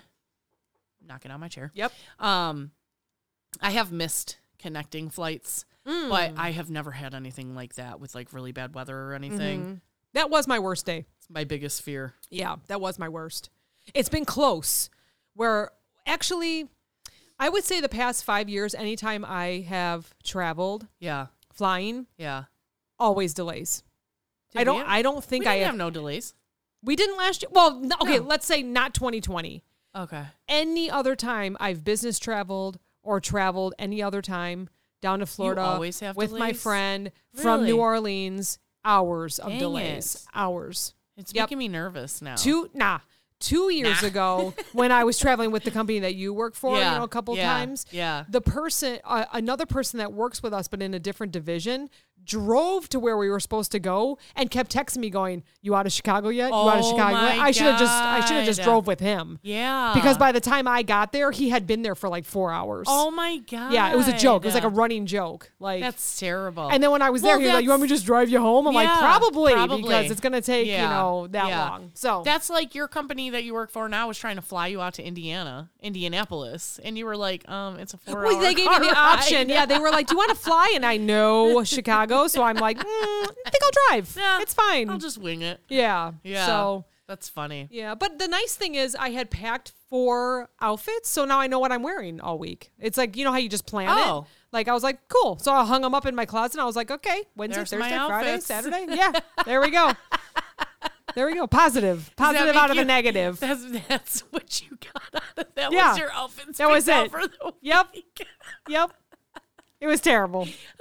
[1.05, 1.71] knocking on my chair.
[1.73, 1.91] Yep.
[2.19, 2.71] Um,
[3.61, 6.09] I have missed connecting flights, Mm.
[6.09, 9.61] but I have never had anything like that with like really bad weather or anything.
[9.61, 9.73] Mm-hmm.
[10.13, 11.05] That was my worst day.
[11.17, 12.13] It's my biggest fear.
[12.29, 13.49] Yeah, that was my worst.
[13.93, 14.89] It's been close.
[15.33, 15.71] Where
[16.05, 16.67] actually,
[17.39, 22.45] I would say the past five years, anytime I have traveled Yeah, flying, yeah.
[22.99, 23.83] always delays.
[24.51, 24.79] Did I don't.
[24.79, 25.67] have- I don't think I have.
[25.67, 26.33] have no delays.
[26.83, 27.49] we didn't last year.
[27.51, 28.17] Well, no, okay.
[28.17, 28.23] No.
[28.23, 29.63] Let's say not 2020.
[29.95, 30.25] Okay.
[30.47, 34.69] Any other time I've business traveled or traveled any other time
[35.01, 35.79] down to Florida
[36.15, 40.15] with my friend from New Orleans, hours of Dang delays.
[40.15, 40.21] it.
[40.33, 40.93] Hours.
[41.17, 41.43] It's Yep.
[41.45, 42.35] making me nervous now.
[42.35, 42.99] Two nah.
[43.39, 44.07] Two years Nah.
[44.07, 47.03] ago, when I was traveling with the company that you work for, Yeah, you know,
[47.03, 48.23] a couple yeah, times, yeah.
[48.29, 51.89] the person, uh, another person that works with us, but in a different division,
[52.25, 55.85] drove to where we were supposed to go and kept texting me, going, "You out
[55.85, 56.49] of Chicago yet?
[56.49, 58.85] You out of Oh Chicago?" yet?" I should have just, I should have just drove
[58.87, 59.91] with him Yeah.
[59.93, 62.87] because by the time I got there, he had been there for like four hours.
[62.89, 63.71] oh my god.
[63.71, 64.43] yeah, it was a joke.
[64.43, 65.51] It was like a running joke.
[65.59, 66.67] Like That's terrible.
[66.69, 68.05] and then when I was Well, there, he was like, "You want me to just
[68.05, 69.81] drive you home?" I'm like, "Probably, probably.
[69.83, 71.69] because it's gonna take you know that yeah.
[71.69, 74.67] long." So That's like your company that you work for now was trying to fly
[74.67, 78.53] you out to Indiana, Indianapolis, and you were like, um, it's a four Well, they
[78.53, 79.49] gave me the option.
[79.49, 82.57] Yeah, they were like, "Do you want to fly?" And I know Chicago, so I'm
[82.57, 84.15] like, mm, "I think I'll drive.
[84.17, 85.59] Yeah, it's fine." I'll just wing it.
[85.69, 86.13] yeah.
[86.23, 86.45] Yeah.
[86.45, 87.67] So That's funny.
[87.71, 91.59] yeah, but the nice thing is, I had packed four outfits, so now I know
[91.59, 92.71] what I'm wearing all week.
[92.79, 94.19] It's like you know how you just plan Oh.
[94.19, 94.25] it.
[94.53, 95.37] Like I was like, cool.
[95.39, 96.53] So I hung them up in my closet.
[96.55, 98.39] and I was like, okay, Wednesday, There's Thursday, Friday.
[98.39, 98.85] Saturday.
[98.89, 99.11] Yeah,
[99.45, 99.91] there we go.
[101.15, 101.47] There we go.
[101.47, 102.11] Positive.
[102.15, 103.39] Positive out of you- the negative.
[103.39, 105.71] That's that's what you got out of that.
[105.71, 105.89] Yeah.
[105.89, 106.57] Was your outfits?
[106.57, 107.11] That was it.
[107.61, 107.95] Yep.
[108.67, 108.91] Yep.
[109.79, 110.47] It was terrible.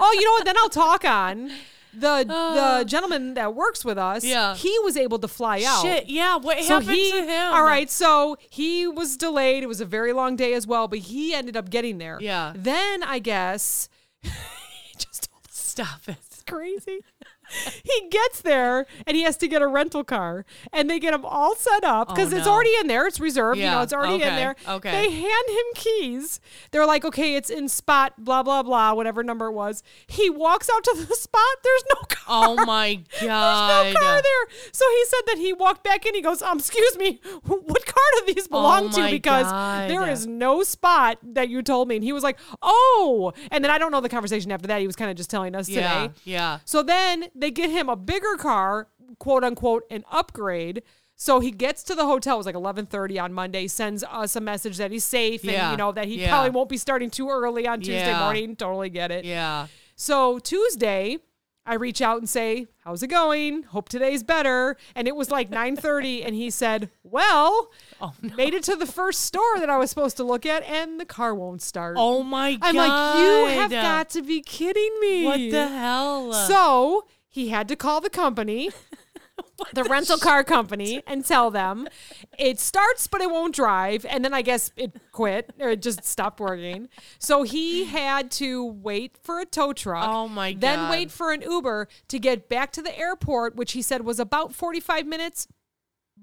[0.00, 0.44] oh, you know what?
[0.44, 1.50] Then I'll talk on.
[1.96, 2.84] The the uh.
[2.84, 4.56] gentleman that works with us, Yeah.
[4.56, 5.82] he was able to fly out.
[5.82, 6.08] Shit.
[6.08, 6.36] Yeah.
[6.38, 7.52] What So happened he, to him?
[7.54, 9.62] all right, so he was delayed.
[9.62, 12.18] It was a very long day as well, but he ended up getting there.
[12.20, 12.52] Yeah.
[12.56, 13.88] Then I guess
[14.22, 14.30] he
[14.98, 16.16] just told us Stop it.
[16.26, 17.00] it's crazy.
[17.84, 21.24] he gets there and he has to get a rental car, and they get him
[21.24, 23.06] all set up because Oh, it's already in there.
[23.06, 23.58] It's reserved.
[23.58, 24.56] You know, it's already in there.
[24.68, 24.90] okay.
[24.90, 26.40] They hand him keys.
[26.70, 29.82] They're like, okay, it's in spot blah blah blah, whatever number it was.
[30.06, 31.42] He walks out to the spot.
[31.62, 32.24] There's no car.
[32.26, 34.56] Oh my god There's no car there.
[34.72, 36.14] So he said that he walked back in.
[36.14, 38.96] He goes, um, excuse me, what car do these belong to?
[38.96, 39.90] Oh my Because God.
[39.90, 41.96] there is no spot that you told me.
[41.96, 43.32] And he was like, oh.
[43.50, 44.80] And then I don't know the conversation after that.
[44.80, 46.02] He was kind of just telling us Yeah.
[46.04, 46.14] today.
[46.24, 46.58] Yeah.
[46.64, 50.82] So then they get him a bigger car, quote unquote, an upgrade.
[51.16, 52.34] So he gets to the hotel.
[52.34, 53.66] It was like 11:30 on Monday.
[53.68, 55.70] Sends us a message that he's safe and Yeah.
[55.70, 56.28] you know that he Yeah.
[56.30, 58.20] probably won't be starting too early on Tuesday Yeah.
[58.24, 58.56] morning.
[58.56, 59.24] Totally get it.
[59.24, 59.68] Yeah.
[59.94, 61.18] So Tuesday,
[61.66, 63.62] I reach out and say, "How's it going?
[63.62, 67.70] Hope today's better." And it was like 9:30 and he said, "Well,
[68.02, 68.34] Oh, no.
[68.34, 71.06] made it to the first store that I was supposed to look at and the
[71.06, 72.68] car won't start." Oh my god.
[72.68, 73.18] I'm like,
[73.52, 76.32] "You have got to be kidding me." What the hell?
[76.32, 77.04] So,
[77.34, 78.70] he had to call the company.
[79.72, 81.88] the rental car company and tell them
[82.38, 86.04] it starts but it won't drive and then i guess it quit or it just
[86.04, 90.90] stopped working so he had to wait for a tow truck Oh my god then
[90.90, 94.54] wait for an uber to get back to the airport which he said was about
[94.54, 95.48] 45 minutes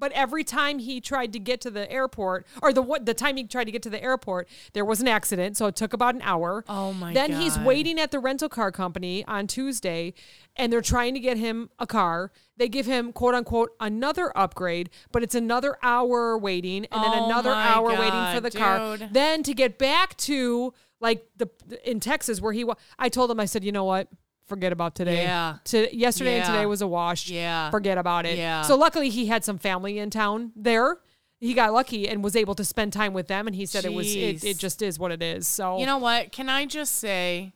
[0.01, 3.37] but every time he tried to get to the airport or the what the time
[3.37, 6.15] he tried to get to the airport there was an accident so it took about
[6.15, 6.65] an hour.
[6.67, 10.13] Oh my then he's waiting at the rental car company on tuesday
[10.57, 12.31] and they're trying to get him a car.
[12.57, 17.25] They give him quote unquote another upgrade but it's another hour waiting and then Oh
[17.27, 18.97] another hour waiting for God, the car.
[18.97, 21.47] then to get back to like the
[21.89, 24.07] in texas where he was i told him i said you know what
[24.51, 25.57] forget about today Yeah.
[25.65, 27.71] to yesterday and today was a wash Yeah.
[27.71, 28.63] forget about it Yeah.
[28.63, 30.97] so luckily he had some family in town there
[31.39, 33.93] he got lucky and was able to spend time with them and he said it
[33.93, 36.31] was it, it just is what it is so You know what?
[36.33, 37.53] Can I just say,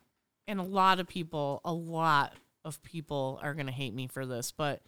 [0.48, 2.34] and a lot of people, a lot
[2.64, 4.82] of people are going to hate me for this, but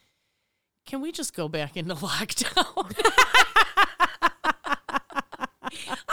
[0.88, 2.96] can we just go back into lockdown?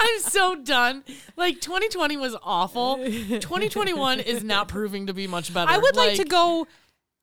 [0.04, 1.02] I'm so done.
[1.36, 2.96] Like 2020 was awful.
[2.96, 5.70] 2021 is not proving to be much better.
[5.70, 6.66] i would like, to go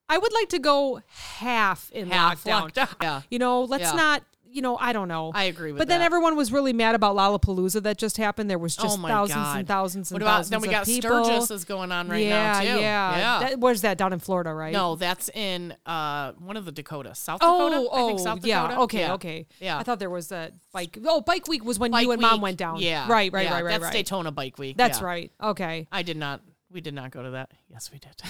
[0.10, 2.72] i would like to go half in Half lockdown.
[2.74, 2.96] lockdown.
[3.02, 3.22] Yeah.
[3.30, 3.92] you know let's Yeah.
[3.94, 6.06] not you know i don't know I agree with but then that.
[6.06, 8.49] everyone was really mad about Lollapalooza that just happened.
[8.49, 9.60] There was just oh my thousands God.
[9.60, 11.24] and thousands and What about thousands then we of got people.
[11.24, 12.66] Sturgis is going on right yeah, now too.
[12.66, 13.39] Yeah, Yeah.
[13.39, 14.74] That, where's that down in Florida, right?
[14.74, 17.20] no, that's in uh one of the Dakotas.
[17.20, 17.89] South Oh, Dakota?
[17.91, 18.62] oh, I think South yeah.
[18.64, 18.82] Dakota.
[18.82, 19.14] Okay, Yeah.
[19.14, 19.47] okay.
[19.60, 19.78] Yeah.
[19.80, 20.97] I thought there was a bike.
[21.06, 22.80] Oh, bike week was when Bike you and mom Week, went down.
[22.80, 23.08] Yeah.
[23.10, 23.93] Right, right, yeah, right, right, That's right.
[23.93, 24.78] Daytona Bike Week.
[24.78, 25.06] That's yeah.
[25.06, 25.32] right.
[25.41, 25.88] Okay.
[25.91, 26.41] I did not.
[26.72, 27.52] We did not go to that.
[27.70, 28.22] Yes, we did.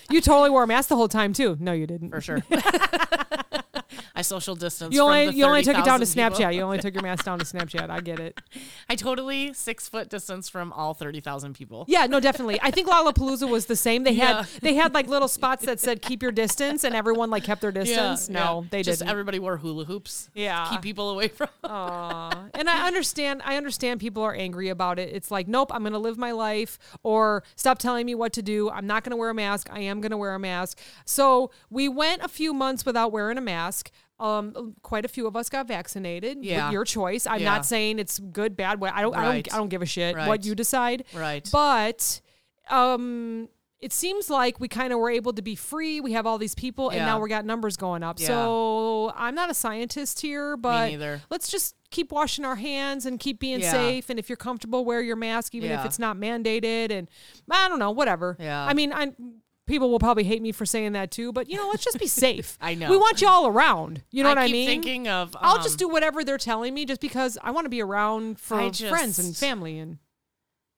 [0.09, 1.57] You totally wore a mask the whole time too.
[1.59, 2.09] No, you didn't.
[2.11, 2.43] For sure.
[4.23, 4.93] Social distance.
[4.93, 6.45] You only from the you only took it down to 30,000 people.
[6.45, 6.55] Snapchat.
[6.55, 7.89] You only took your mask down to Snapchat.
[7.89, 8.39] I get it.
[8.89, 11.85] I totally six foot distance from all thirty thousand people.
[11.87, 12.59] Yeah, no, definitely.
[12.61, 14.03] I think Lollapalooza was the same.
[14.03, 14.45] They had Yeah.
[14.61, 17.71] they had like little spots that said keep your distance, and everyone like kept their
[17.71, 18.29] distance.
[18.29, 18.67] no, yeah.
[18.71, 19.11] they Just didn't.
[19.11, 20.29] everybody wore hula hoops.
[20.33, 20.67] Yeah.
[20.71, 21.49] Keep people away from.
[21.63, 22.45] Aw.
[22.53, 23.41] and I understand.
[23.45, 25.09] I understand people are angry about it.
[25.13, 28.41] It's like, nope, I'm going to live my life, or stop telling me what to
[28.41, 28.69] do.
[28.69, 29.67] I'm not going to wear a mask.
[29.71, 30.79] I am going to wear a mask.
[31.05, 33.91] So we went a few months without wearing a mask.
[34.23, 36.43] Um, quite a few of us got vaccinated.
[36.45, 36.71] Yeah.
[36.71, 37.27] your choice.
[37.27, 37.51] I'm Yeah.
[37.51, 38.79] not saying it's good, bad.
[38.79, 39.15] What I don't.
[39.15, 39.53] I don't.
[39.53, 40.27] I don't give a shit Right.
[40.27, 41.03] what you decide.
[41.13, 41.47] Right.
[41.51, 42.21] But
[42.69, 43.49] um
[43.81, 45.99] it seems like we kind of were able to be free.
[45.99, 47.05] We have all these people, and Yeah.
[47.05, 48.17] now we got numbers going up.
[48.17, 48.27] Yeah.
[48.27, 50.93] So I'm not a scientist here, but
[51.29, 53.71] let's just keep washing our hands and keep being Yeah.
[53.71, 54.09] safe.
[54.09, 56.91] And if you're comfortable, wear your mask, even if it's not mandated.
[56.93, 57.09] And
[57.51, 58.37] I don't know, whatever.
[58.39, 58.65] Yeah.
[58.65, 59.11] I mean, I
[59.65, 62.07] people will probably hate me for saying that too, but you know, let's just be
[62.25, 62.57] safe.
[62.61, 62.89] I know.
[62.89, 64.03] We want you all around.
[64.11, 64.67] You know what I mean?
[64.67, 65.35] Thinking of.
[65.39, 68.39] I'll um, just do whatever they're telling me, just because I want to be around
[68.39, 69.99] for I friends and family and.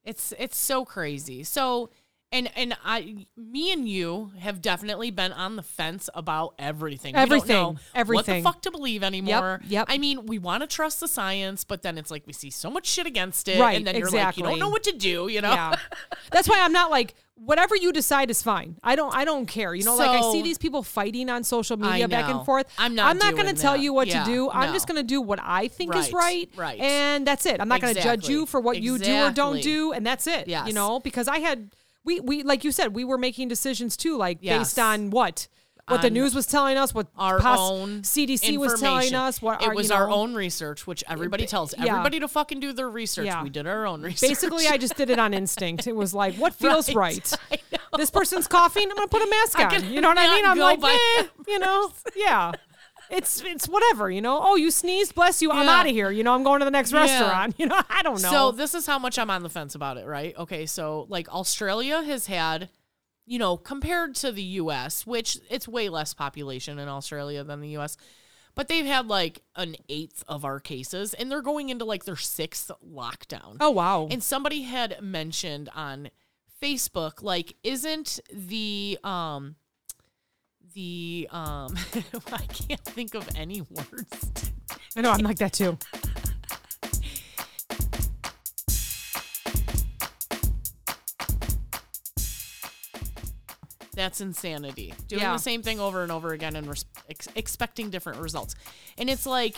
[0.04, 1.44] It's it's so crazy.
[1.44, 1.90] So
[2.36, 7.16] and and I me and you have definitely been on the fence about everything.
[7.16, 7.56] Everything.
[7.56, 8.44] know Everything.
[8.44, 9.62] What the fuck to believe anymore.
[9.64, 9.72] yep.
[9.72, 9.86] yep.
[9.90, 12.70] I mean, we want to trust the science, but then it's like we see so
[12.70, 13.60] much shit against it.
[13.60, 15.52] Right, And then you're like, you don't know what to do, you know?
[15.52, 15.76] Yeah.
[16.32, 18.78] That's why I'm not like whatever you decide is fine.
[18.84, 19.74] I don't I don't care.
[19.76, 22.68] You know, like I see these people fighting on social media back and forth.
[22.78, 24.50] I'm not I'm not gonna tell you what Yeah, to do.
[24.50, 26.58] I'm just gonna do what I think is Right, right.
[26.58, 26.80] right.
[26.80, 27.62] And that's it.
[27.62, 30.48] I'm not gonna judge you for what you do or don't do, and that's it.
[30.48, 30.68] Yes.
[30.68, 31.72] You know, because I had
[32.06, 34.60] we we like you said, we were making decisions too, like Yes.
[34.60, 35.47] based on what?
[35.88, 39.62] What the news was telling us, what Our pos- own CDC was telling us, what
[39.62, 41.91] it our, was you our own research, which everybody tells yeah.
[41.91, 43.28] everybody to fucking do their research.
[43.28, 43.43] Yeah.
[43.43, 44.28] We did our own research.
[44.30, 45.86] Basically, I just did it on instinct.
[45.86, 47.32] It was like, what feels Right.
[47.51, 47.62] right?
[47.97, 48.89] This person's coughing.
[48.89, 49.93] I'm gonna put a mask on.
[49.93, 50.45] You know what I mean?
[50.45, 52.51] I'm like, eh, you know, yeah.
[53.16, 54.09] It's it's whatever.
[54.11, 54.39] You know.
[54.41, 55.16] Oh, you sneezed.
[55.16, 55.51] Bless you.
[55.51, 55.80] I'm Yeah.
[55.80, 56.11] out of here.
[56.11, 56.34] You know.
[56.34, 56.99] I'm going to the next Yeah.
[57.01, 57.55] restaurant.
[57.59, 57.82] You know.
[57.89, 58.30] I don't know.
[58.30, 60.36] So this is how much I'm on the fence about it, right?
[60.38, 62.70] Okay, so like Australia has had,
[63.26, 67.70] you know, compared to the US, which it's way less population in Australia than the
[67.78, 67.97] US,
[68.53, 72.16] but they've had like an eighth of our cases and they're going into like their
[72.16, 73.57] sixth lockdown.
[73.59, 74.07] oh wow.
[74.11, 76.09] And somebody had mentioned on
[76.61, 79.55] Facebook, like, isn't the um
[80.76, 81.76] the um
[82.32, 84.51] I can't think of any words.
[84.95, 85.11] I know.
[85.11, 85.78] I'm like that too.
[93.93, 94.93] That's insanity.
[95.07, 95.34] Doing Yeah.
[95.34, 98.53] the same thing over and over again and res- ex- expecting different results.
[98.97, 99.55] And it's like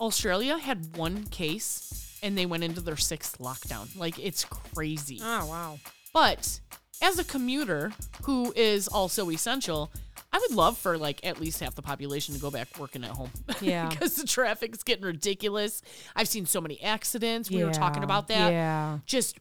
[0.00, 3.96] Australia had one case and they went into their sixth lockdown.
[3.96, 5.20] Like it's crazy.
[5.22, 5.78] Oh wow.
[6.12, 6.58] But
[7.02, 7.92] as a commuter
[8.24, 9.90] who is also essential,
[10.32, 13.10] I would love for like at least half the population to go back working at
[13.10, 13.30] home.
[13.60, 13.88] Yeah.
[13.88, 15.82] because the traffic's getting ridiculous.
[16.16, 17.50] I've seen so many accidents.
[17.50, 18.52] We were talking about that.
[18.52, 18.98] Yeah.
[19.06, 19.38] Just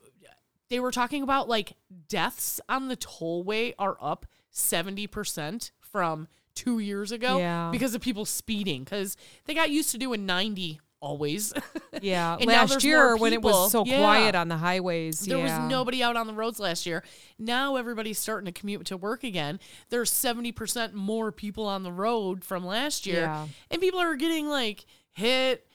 [0.69, 1.73] they were talking about like
[2.07, 7.69] deaths on the tollway are up 70% from 2 years ago Yeah.
[7.71, 11.53] because of people speeding cuz they got used to doing 90 always.
[12.01, 12.35] Yeah.
[12.43, 13.99] Last year when it was so Yeah.
[13.99, 15.19] quiet on the highways.
[15.21, 15.61] There yeah.
[15.61, 17.03] was nobody out on the roads last year.
[17.37, 19.59] Now everybody's starting to commute to work again.
[19.89, 23.21] There's 70% more people on the road from last year.
[23.21, 23.47] Yeah.
[23.71, 25.65] And people are getting like hit,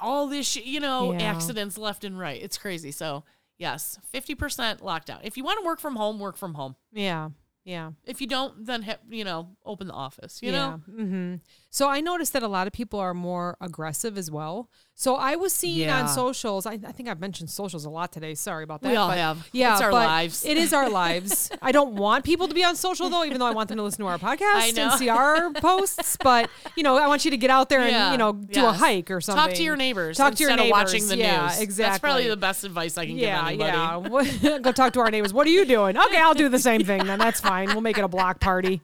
[0.00, 2.42] all this, sh- you know, accidents left and right.
[2.42, 2.90] It's crazy.
[2.90, 3.24] So,
[3.58, 5.18] yes, 50% lockdown.
[5.22, 6.76] If you want to work from home, work from home.
[6.92, 7.30] Yeah.
[7.66, 7.90] Yeah.
[8.04, 10.80] If you don't, then, ha- you know, open the office, you know?
[10.88, 11.34] hmm
[11.68, 14.70] So I noticed that a lot of people are more aggressive as well.
[14.98, 16.00] So I was seeing Yeah.
[16.00, 16.64] on socials.
[16.64, 18.34] I, I think I've mentioned socials a lot today.
[18.34, 18.88] Sorry about that.
[18.88, 19.46] We all but- have.
[19.52, 20.42] Yeah, It's our lives.
[20.46, 21.50] It is our lives.
[21.60, 23.82] I don't want people to be on social though, even though I want them to
[23.82, 26.16] listen to our podcast and see our posts.
[26.22, 28.12] But you know, I want you to get out there and Yeah.
[28.12, 29.44] you know do a hike or something.
[29.48, 30.16] Talk to your neighbors.
[30.16, 30.80] Talk to your instead neighbors.
[30.80, 31.60] of watching the yeah, news.
[31.60, 31.90] Exactly.
[31.90, 34.30] That's probably the best advice I can yeah, give anybody.
[34.40, 34.58] yeah.
[34.62, 35.34] Go talk to our neighbors.
[35.34, 35.98] What are you doing?
[35.98, 37.04] Okay, I'll do the same thing.
[37.04, 37.66] Then that's fine.
[37.68, 38.80] We'll make it a block party.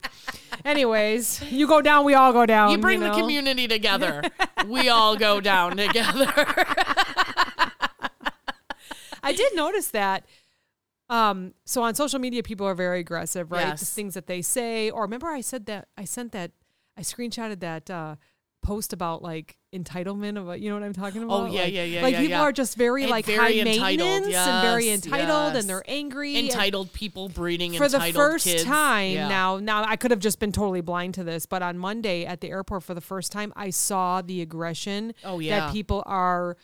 [0.64, 2.70] Anyways, you go down, we all go down.
[2.70, 3.18] You bring the know?
[3.18, 4.22] community together.
[4.66, 6.32] we all go down together.
[9.22, 10.26] I did notice that.
[11.08, 13.68] Um, so on social media, people are very aggressive, right?
[13.68, 13.80] Yes.
[13.80, 16.52] The things that they say, or remember I said that I sent that,
[16.96, 18.16] I screenshotted that uh,
[18.62, 21.40] post about like entitlement of, a, you know what I'm talking oh, about?
[21.40, 22.42] Oh, yeah, Like- yeah, yeah, Like yeah, people yeah.
[22.42, 25.60] are just very And like very high maintenance and very entitled, yes.
[25.60, 26.36] and they're angry.
[26.36, 28.64] and- entitled people breeding for the first kids.
[28.64, 29.28] time Yeah.
[29.28, 32.40] now now i could have just been totally blind to this but on monday at
[32.40, 35.60] the airport for the first time i saw the aggression Oh, yeah.
[35.60, 36.56] that people are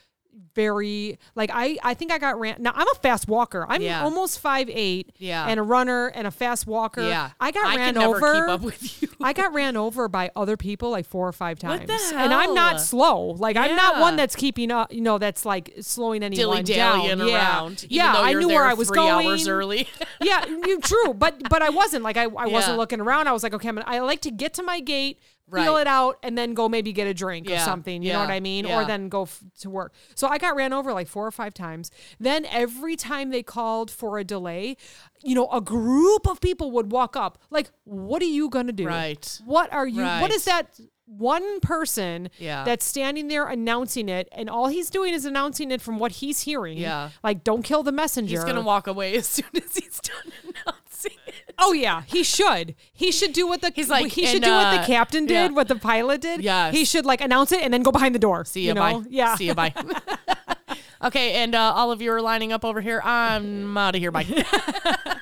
[0.55, 4.03] very like i i think i got ran now i'm a fast walker i'm Yeah.
[4.03, 5.47] almost five eight Yeah.
[5.47, 8.61] and a runner and a fast walker Yeah, i got I ran over keep up
[8.63, 9.09] with you.
[9.21, 11.91] I got ran over by other people like four or five times.
[12.15, 13.31] And I'm not slow.
[13.33, 17.19] Like I'm not one that's keeping up, you know, that's like slowing anyone down.
[17.27, 17.69] Yeah.
[17.89, 19.27] yeah, I knew where I was three going.
[19.27, 19.89] hours early.
[20.23, 22.53] yeah, you, true, but but I wasn't like I, I Yeah.
[22.53, 23.27] wasn't looking around.
[23.29, 25.19] I was like, okay, I'm gonna, I like to get to my gate,
[25.53, 28.03] feel it out, and then go maybe get a drink or something.
[28.03, 28.67] You know what I mean?
[28.67, 28.81] yeah.
[28.81, 29.93] Or then go f- to work.
[30.15, 31.91] So I got ran over like four or five times.
[32.21, 34.77] Then every time they called for a delay,
[35.23, 37.39] you know, a group of people would walk up.
[37.51, 38.87] Like, what are you gonna do?
[38.87, 39.41] Right.
[39.45, 40.03] What are you?
[40.03, 40.31] What Right.
[40.31, 40.79] is that?
[41.11, 42.65] One person Yeah.
[42.65, 46.41] that's standing there announcing it, and all he's doing is announcing it from what he's
[46.43, 46.77] hearing.
[46.77, 47.09] Yeah.
[47.25, 48.37] Like, don't kill the messenger.
[48.37, 51.13] He's gonna walk away as soon as he's done announcing it.
[51.59, 52.75] Oh yeah, he should.
[52.93, 55.27] He should do what the He's like, he should and, do what the uh, captain
[55.27, 55.49] did, yeah.
[55.49, 56.43] what the pilot did.
[56.43, 58.45] Yeah, he should like announce it and then go behind the door.
[58.45, 59.01] See you you, know?
[59.01, 59.07] bye.
[59.09, 59.35] Yeah.
[59.35, 59.75] See you, bye.
[61.05, 63.01] okay, and uh, all of you are lining up over here.
[63.03, 64.11] I'm out of here.
[64.11, 64.27] Bye.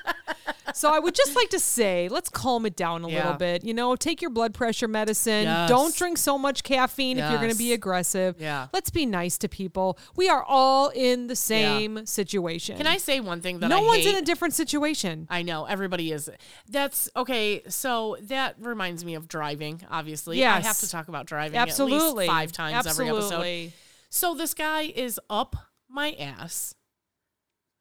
[0.77, 3.23] So I would just like to say, let's calm it down a Yeah.
[3.23, 3.65] little bit.
[3.65, 5.45] You know, take your blood pressure medicine.
[5.45, 5.67] Yes.
[5.69, 8.35] Don't drink so much caffeine if you're going to be aggressive.
[8.39, 8.67] Yeah.
[8.71, 9.97] Let's be nice to people.
[10.15, 12.77] We are all in the same situation.
[12.77, 14.15] Can I say one thing that no I one's hate?
[14.15, 15.25] in a different situation.
[15.31, 16.29] I know everybody is.
[16.69, 17.63] That's okay.
[17.67, 19.81] So that reminds me of driving.
[19.89, 21.97] Obviously, I have to talk about driving Absolutely.
[21.97, 23.71] at least five times every episode.
[24.09, 25.55] So this guy is up
[25.89, 26.75] my ass.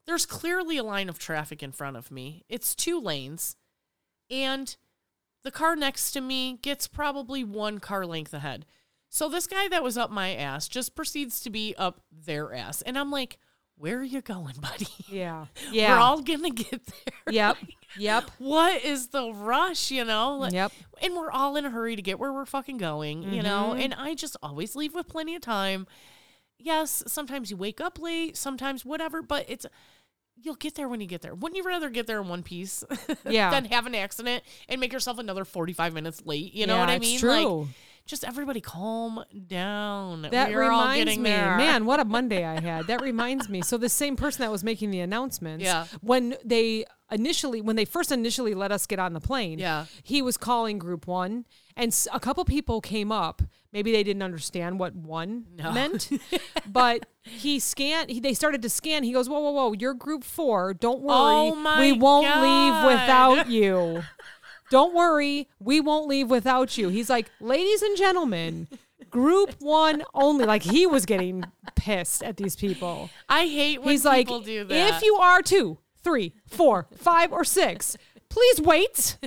[0.07, 2.45] There's clearly a line of traffic in front of me.
[2.49, 3.57] It's two lanes,
[4.31, 4.77] and
[5.43, 8.67] the car next to me gets probably one car length ahead.
[9.09, 12.83] So this guy that was up my ass just proceeds to be up their ass,
[12.83, 13.39] and I'm like,
[13.77, 14.87] "Where are you going, buddy?
[15.09, 15.47] Yeah.
[15.71, 15.95] Yeah.
[15.97, 17.57] We're all gonna get there." Yep.
[17.99, 18.31] Yep.
[18.39, 20.37] what is the rush, you know?
[20.37, 20.71] Like- Yep.
[21.01, 23.71] And we're all in a hurry to get where we're fucking going, you know?
[23.71, 23.81] Mm-hmm.
[23.81, 25.87] And I just always leave with plenty of time.
[26.59, 29.65] Yes, sometimes you wake up late, sometimes whatever, but it's
[30.43, 31.35] you'll get there when you get there.
[31.35, 32.85] Wouldn't you rather get there in one piece
[33.29, 33.51] Yeah.
[33.51, 36.55] than have an accident and make yourself another 45 minutes late?
[36.55, 37.19] You know Yeah, what I mean?
[37.19, 37.31] true.
[37.61, 37.69] Like
[38.07, 40.23] just everybody calm down.
[40.31, 41.57] That We're reminds getting me, there.
[41.57, 42.87] man, what a Monday I had.
[42.87, 43.63] That reminds me.
[43.63, 45.87] So the same person that was making the announcements, Yeah.
[46.01, 49.87] when they initially, when they first initially let us get on the plane, Yeah.
[50.03, 51.45] he was calling Group One,
[51.77, 53.43] and a couple people came up.
[53.73, 55.71] Maybe they didn't understand what one No.
[55.73, 56.09] meant,
[56.67, 58.09] but he scanned.
[58.11, 59.03] He, they started to scan.
[59.03, 59.73] He goes, "Whoa, whoa, whoa!
[59.73, 60.73] You're Group Four.
[60.73, 62.43] Don't worry, Oh my we won't God.
[62.43, 64.03] leave without you."
[64.71, 66.89] Don't worry, we won't leave without you.
[66.89, 68.69] He's like, ladies and gentlemen,
[69.11, 70.45] group one only.
[70.45, 71.45] Like he was getting
[71.75, 73.11] pissed at these people.
[73.29, 74.95] I hate when He's like, people do that.
[74.97, 77.97] if you are two, three, four, five, or six,
[78.29, 79.19] please wait.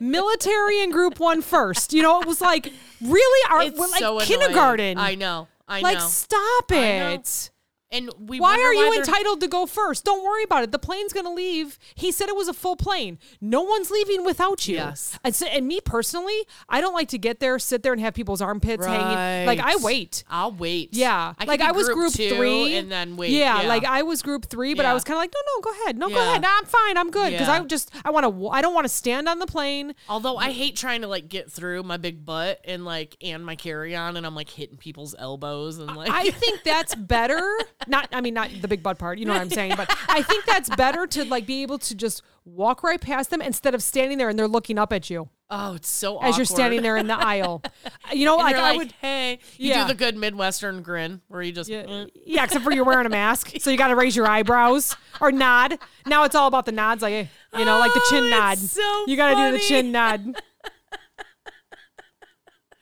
[0.00, 1.92] Military and group one first.
[1.92, 3.50] You know, it was like, really?
[3.50, 4.26] Are It's we're like so annoying.
[4.26, 4.98] kindergarten?
[4.98, 5.48] I know.
[5.66, 6.06] I like, know.
[6.06, 7.08] stop I know.
[7.14, 7.50] it.
[7.94, 10.04] And we Why are you they're- entitled to go first?
[10.04, 10.72] Don't worry about it.
[10.72, 11.78] The plane's going to leave.
[11.94, 13.18] He said it was a full plane.
[13.40, 14.76] No one's leaving without you.
[14.76, 15.18] Yes.
[15.24, 16.36] And, so, and me personally,
[16.68, 19.46] I don't like to get there, sit there, and have people's armpits hanging.
[19.46, 20.24] Like, I wait.
[20.28, 20.90] I'll wait.
[20.92, 23.30] Yeah, I like I was group, two three, and then wait.
[23.30, 25.82] Yeah, like I was group three, but I was kind of like, no, no, go
[25.82, 27.54] ahead, no, go ahead, no, I'm fine, I'm good, because Yeah.
[27.54, 29.94] I just I want to, I don't want to stand on the plane.
[30.08, 33.54] Although I hate trying to like get through my big butt and like and my
[33.56, 37.40] carry on, and I'm like hitting people's elbows and like I think that's better.
[37.88, 40.22] Not, I mean, not the big butt part, you know what I'm saying, but I
[40.22, 43.82] think that's better to like be able to just walk right past them instead of
[43.82, 46.96] standing there and they're looking up at you oh, it's so as you're standing there
[46.96, 47.62] in the aisle.
[48.12, 48.92] You know, And like I would.
[49.00, 49.82] hey, you Yeah.
[49.82, 52.10] do the good Midwestern grin where you just Yeah, mm.
[52.26, 55.30] yeah, except for you're wearing a mask, so you got to raise your eyebrows or
[55.32, 55.78] nod.
[56.06, 58.58] Now it's all about the nods, like you know, like the chin Oh, nod.
[58.58, 60.36] so you got to do the chin nod.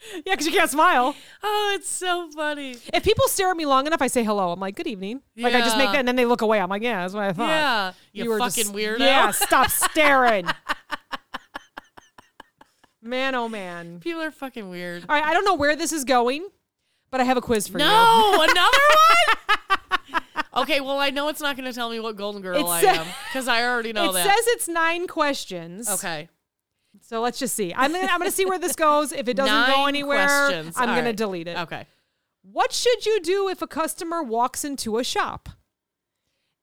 [0.27, 1.15] yeah, because you can't smile.
[1.43, 2.77] oh, it's so funny.
[2.93, 4.51] If people stare at me long enough, I say hello.
[4.53, 5.23] I'm like, good evening.
[5.37, 5.93] Like I just make Yeah.
[5.93, 6.61] that, and then they look away.
[6.61, 7.49] I'm like, yeah, that's what I thought.
[7.49, 8.99] Yeah, you, were fucking weirdo.
[9.01, 10.47] Yeah, stop staring.
[13.03, 14.01] man, oh man.
[14.01, 15.05] people are fucking weird.
[15.09, 16.47] All right, I don't know where this is going,
[17.11, 17.85] but I have a quiz for you.
[17.85, 18.79] No, another
[20.11, 20.23] one.
[20.63, 22.83] okay, well I know it's not going to tell me what Golden Girl It I
[22.83, 24.21] sa- am because I already know that.
[24.21, 24.37] it that.
[24.37, 25.89] says it's nine questions.
[25.91, 26.29] okay,
[27.01, 27.73] So let's just see.
[27.75, 29.13] I'm gonna, I'm gonna see where this goes.
[29.13, 30.75] If it doesn't go anywhere, questions.
[30.77, 31.17] I'm All gonna right.
[31.17, 31.59] delete it.
[31.59, 31.87] okay.
[32.43, 35.49] What should you do if a customer walks into a shop?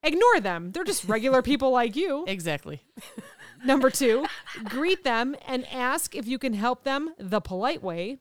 [0.03, 0.71] Ignore them.
[0.71, 2.25] They're just regular people like you.
[2.27, 2.81] Exactly.
[3.65, 4.25] Number two,
[4.63, 8.19] greet them and ask if you can help them the polite way.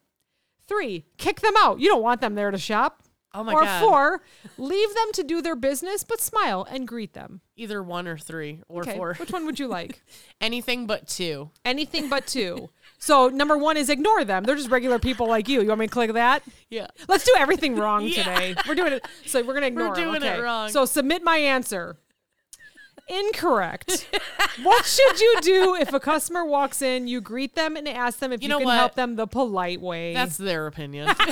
[0.67, 1.79] Three, kick them out.
[1.79, 3.05] You don't want them there to shop.
[3.35, 3.81] Oh my or god.
[3.81, 4.23] four,
[4.57, 7.43] leave them to do their business, but smile and greet them.
[7.57, 9.15] Either one or three or Okay, four.
[9.15, 10.03] which one would you like?
[10.41, 11.51] Anything but two.
[11.65, 12.71] Anything but two.
[12.99, 14.45] So number one is ignore them.
[14.45, 15.61] They're just regular people like you.
[15.61, 16.43] You want me to click that?
[16.71, 16.87] Yeah.
[17.07, 18.25] Let's do everything wrong Yeah.
[18.25, 18.55] today.
[18.67, 19.07] We're doing it.
[19.27, 19.89] So we're gonna ignore.
[19.89, 20.41] 'em, doing it okay.
[20.41, 20.71] wrong.
[20.71, 21.97] So submit my answer.
[23.09, 24.07] Incorrect.
[24.63, 27.07] what should you do if a customer walks in?
[27.09, 28.75] You greet them and ask them if you, You know can what?
[28.77, 30.15] help them the polite way.
[30.15, 31.09] That's their opinion.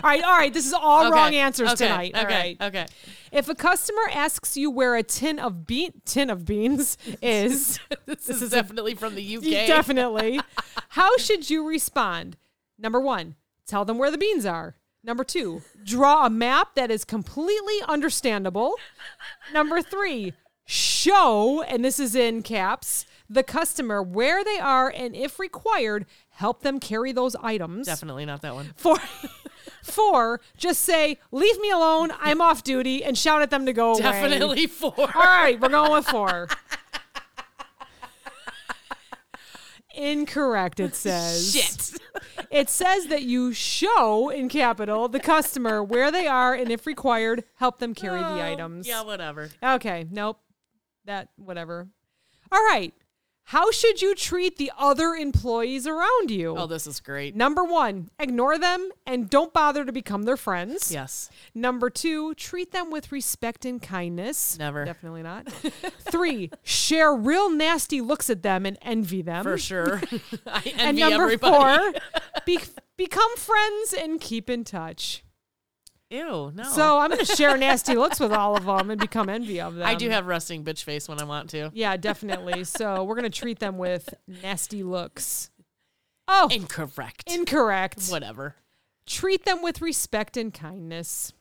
[0.00, 0.52] All right, all right.
[0.52, 2.14] This is all Okay, wrong answers okay, tonight.
[2.14, 2.34] All Okay.
[2.60, 2.62] right.
[2.68, 2.86] Okay.
[3.32, 8.28] If a customer asks you where a tin of bean tin of beans is, This,
[8.28, 9.42] is, definitely from the UK.
[9.66, 10.40] definitely.
[10.90, 12.36] How should you respond?
[12.78, 13.34] Number one,
[13.66, 14.76] tell them where the beans are.
[15.08, 18.74] Number two, draw a map that is completely understandable.
[19.54, 20.34] Number three,
[20.66, 26.60] show, and this is in caps, the customer where they are and, if required, help
[26.60, 27.86] them carry those items.
[27.86, 28.74] Definitely not that one.
[28.76, 28.98] Four,
[29.82, 33.92] four, just say, leave me alone, I'm off duty, and shout at them to go
[33.92, 34.02] away.
[34.02, 34.92] Definitely four.
[34.98, 36.48] All right, we're going with four.
[39.98, 41.52] Incorrect, it says.
[41.52, 42.00] Shit.
[42.50, 47.44] It says that you show in capital the customer where they are and if required,
[47.56, 48.86] help them carry the oh, items.
[48.86, 49.50] Yeah, whatever.
[49.62, 50.40] Okay, nope.
[51.04, 51.88] That whatever.
[52.52, 52.94] All right.
[53.48, 56.54] How should you treat the other employees around you?
[56.54, 57.34] Oh, this is great.
[57.34, 60.92] Number 1, ignore them and don't bother to become their friends.
[60.92, 61.30] Yes.
[61.54, 64.58] Number 2, treat them with respect and kindness.
[64.58, 64.84] Never.
[64.84, 65.50] Definitely not.
[66.00, 69.44] 3, share real nasty looks at them and envy them.
[69.44, 70.02] For sure.
[70.46, 71.98] I envy and number everybody.
[71.98, 72.02] 4,
[72.44, 72.58] be-
[72.98, 75.24] become friends and keep in touch.
[76.10, 76.62] Ew, no.
[76.62, 79.74] So I'm going to share nasty looks with all of them and become envy of
[79.74, 79.86] them.
[79.86, 81.70] I do have resting bitch face when I want to.
[81.74, 82.64] Yeah, definitely.
[82.64, 85.50] So we're going to treat them with nasty looks.
[86.26, 87.24] Oh, Incorrect.
[87.26, 88.06] incorrect.
[88.08, 88.56] Whatever.
[89.06, 91.32] Treat them with respect and kindness.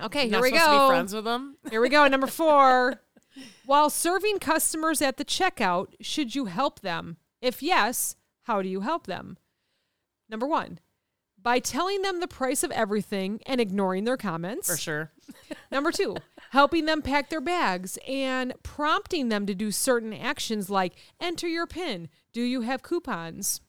[0.00, 0.88] Okay, here Not we supposed to be go.
[0.88, 1.56] friends with them.
[1.70, 2.06] Here we go.
[2.08, 3.02] Number four.
[3.66, 7.16] While serving customers at the checkout, should you help them?
[7.40, 9.38] If yes, how do you help them?
[10.28, 10.78] Number one,
[11.42, 14.68] by telling them the price of everything and ignoring their comments.
[14.68, 15.10] For sure.
[15.72, 16.16] Number two,
[16.50, 21.66] helping them pack their bags and prompting them to do certain actions like enter your
[21.66, 22.08] PIN.
[22.32, 23.60] Do you have coupons?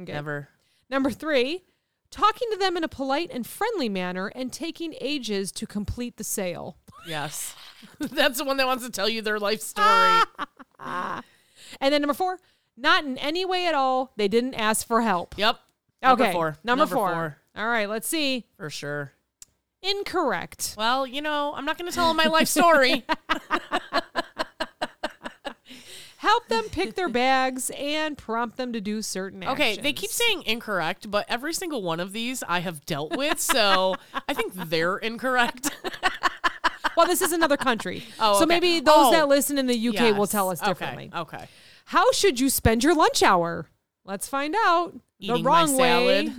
[0.00, 0.12] Okay.
[0.12, 0.48] Never.
[0.90, 1.64] Number three,
[2.10, 6.24] talking to them in a polite and friendly manner and taking ages to complete the
[6.24, 6.76] sale.
[7.06, 7.54] Yes.
[8.00, 10.22] That's the one that wants to tell you their life story.
[10.80, 12.40] And then number four,
[12.76, 14.12] not in any way at all.
[14.16, 15.34] They didn't ask for help.
[15.38, 15.60] yep.
[16.12, 16.22] Okay.
[16.24, 16.56] Number four.
[16.64, 17.36] Number, four.
[17.56, 18.44] All right, let's see.
[18.56, 19.12] For sure.
[19.82, 20.74] Incorrect.
[20.76, 23.04] Well, you know, I'm not going to tell them my life story.
[26.18, 29.60] Help them pick their bags and prompt them to do certain actions.
[29.60, 33.38] Okay, they keep saying incorrect, but every single one of these I have dealt with,
[33.38, 33.96] so
[34.26, 35.70] I think they're incorrect.
[36.96, 38.02] well, this is another country.
[38.18, 39.10] Oh, So maybe those Oh.
[39.12, 41.10] that listen in the UK will tell us Okay, differently.
[41.14, 41.46] Okay.
[41.86, 43.66] How should you spend your lunch hour?
[44.04, 44.94] Let's find out.
[45.18, 46.32] The Eating my wrong way.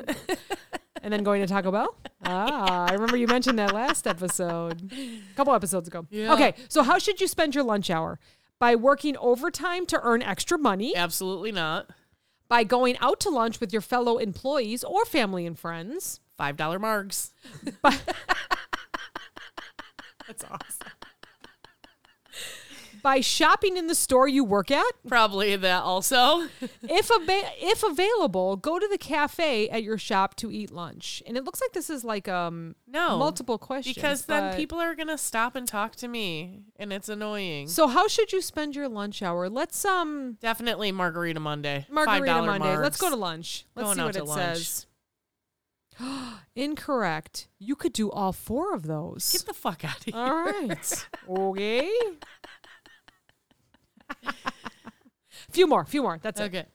[1.01, 1.95] and then going to Taco Bell?
[2.29, 4.91] Ah, I remember you mentioned that last episode.
[4.91, 6.05] A couple episodes ago.
[6.09, 6.33] Yeah.
[6.33, 8.19] Okay, so how should you spend your lunch hour?
[8.59, 11.89] By working overtime to earn extra money, Absolutely not.
[12.49, 16.79] by going out to lunch with your fellow employees or family and friends, Five dollar
[16.79, 17.31] margs.
[20.27, 20.76] That's awesome.
[23.07, 26.49] By shopping in the store you work at, Probably that also.
[26.83, 31.23] if ava- if available, go to the cafe at your shop to eat lunch.
[31.25, 33.17] And it looks like this is like um No.
[33.17, 37.69] multiple questions Because then people are gonna stop and talk to me, and it's annoying.
[37.69, 39.47] So how should you spend your lunch hour?
[39.47, 41.85] Let's um Definitely Margarita Monday.
[41.89, 42.77] Margarita $5 Monday.
[42.77, 43.65] Let's go to lunch.
[43.73, 44.57] Let's Going see what it lunch.
[44.57, 44.85] says.
[46.55, 47.47] Incorrect.
[47.57, 49.31] You could do all four of those.
[49.31, 50.15] Get the fuck out of here.
[50.15, 51.07] All right.
[51.29, 51.89] okay.
[55.51, 56.19] few more, few more.
[56.21, 56.45] That's it.
[56.45, 56.65] Okay.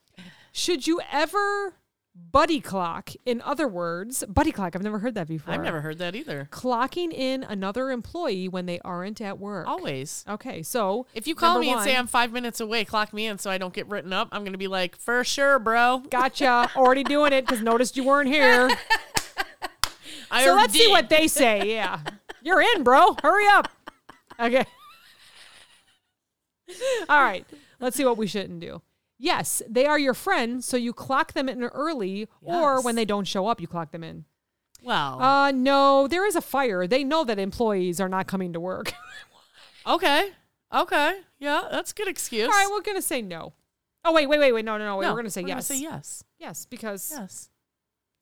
[0.53, 1.75] Should you ever
[2.15, 3.11] buddy clock?
[3.25, 4.77] In other words, buddy clock.
[4.77, 5.55] I've never heard that before.
[5.55, 6.49] I've never heard that either.
[6.51, 9.67] clocking in another employee when they aren't at work.
[9.67, 10.25] Always.
[10.29, 13.39] Okay, so If you call me and say I'm five minutes away, clock me in
[13.39, 16.03] so I don't get written up, I'm gonna be like, for sure, bro.
[16.11, 18.71] gotcha, already doing it because noticed you weren't here.
[20.31, 21.73] I So let's see what they say.
[21.75, 22.01] Yeah.
[22.43, 23.17] You're in, bro.
[23.23, 23.69] Hurry up.
[24.41, 24.65] Okay.
[27.09, 27.47] All right.
[27.81, 28.83] Let's see what we shouldn't do.
[29.19, 33.25] Yes, they are your friend, so you clock them in early, or when they don't
[33.27, 34.25] show up, you clock them in.
[34.83, 36.89] Well, Uh, no, there is a fire.
[36.89, 38.93] They know that employees are not coming to work.
[39.87, 40.31] okay,
[40.75, 42.47] okay, yeah, that's a good excuse.
[42.47, 43.53] All right, we're gonna say no.
[44.05, 44.65] Oh wait, wait, wait, wait.
[44.65, 44.97] No, no, no.
[44.97, 45.67] Wait, No, we're gonna say we're yes.
[45.67, 46.25] say yes.
[46.41, 47.51] Yes, because Yes.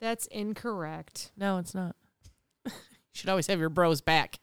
[0.02, 1.32] that's incorrect.
[1.38, 1.96] No, it's not.
[2.66, 2.72] you
[3.14, 4.38] should always have your bros back.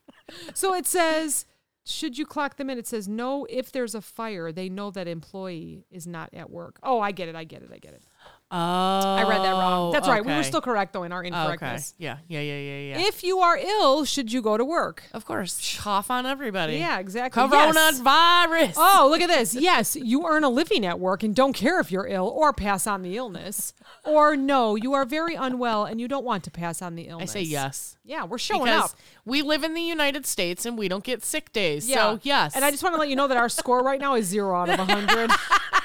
[0.55, 1.45] So it says,
[1.87, 2.77] should you clock them in?
[2.77, 3.45] It says no.
[3.49, 6.79] If there's a fire, they know that employee is not at work.
[6.83, 7.35] Oh, I get it.
[7.35, 7.71] I get it.
[7.73, 8.03] I get it.
[8.49, 9.89] Oh, I read that wrong.
[9.89, 10.25] Oh, That's right.
[10.25, 11.27] We were still correct though in our oh, okay.
[11.27, 11.93] incorrectness.
[11.97, 13.07] Yeah, yeah, yeah, yeah, yeah.
[13.07, 15.03] If you are ill, should you go to work?
[15.13, 16.77] of course, cough on everybody.
[16.77, 17.43] Yeah, exactly.
[17.43, 17.99] Yes.
[17.99, 18.73] Coronavirus.
[18.77, 19.53] Oh, look at this.
[19.53, 22.87] Yes, you earn a living at work and don't care if you're ill or pass
[22.87, 23.73] on the illness.
[24.05, 27.35] Or no, you are very unwell and you don't want to pass on the illness.
[27.35, 27.49] I illness.
[27.49, 27.97] say yes.
[28.05, 28.99] Yeah, we're showing Because up.
[29.25, 31.89] we live in the United States and we don't get sick days.
[31.89, 31.95] Yeah.
[31.95, 32.55] So yes.
[32.55, 34.55] And I just want to let you know that our score right now is zero
[34.55, 35.31] out of a 100.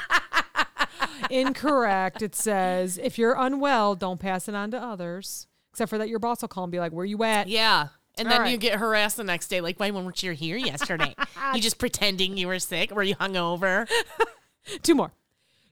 [1.31, 2.23] Incorrect.
[2.23, 5.47] It says if you're unwell, don't pass it on to others.
[5.73, 7.49] Except for that your boss will call and be like, Where you at?
[7.49, 7.89] Yeah.
[8.19, 8.51] And All then right.
[8.51, 9.61] you get harassed the next day.
[9.63, 11.15] Like, why weren't you here yesterday?
[11.55, 12.91] you just pretending you were sick?
[12.91, 13.89] Were you hungover?
[14.83, 15.13] Two more.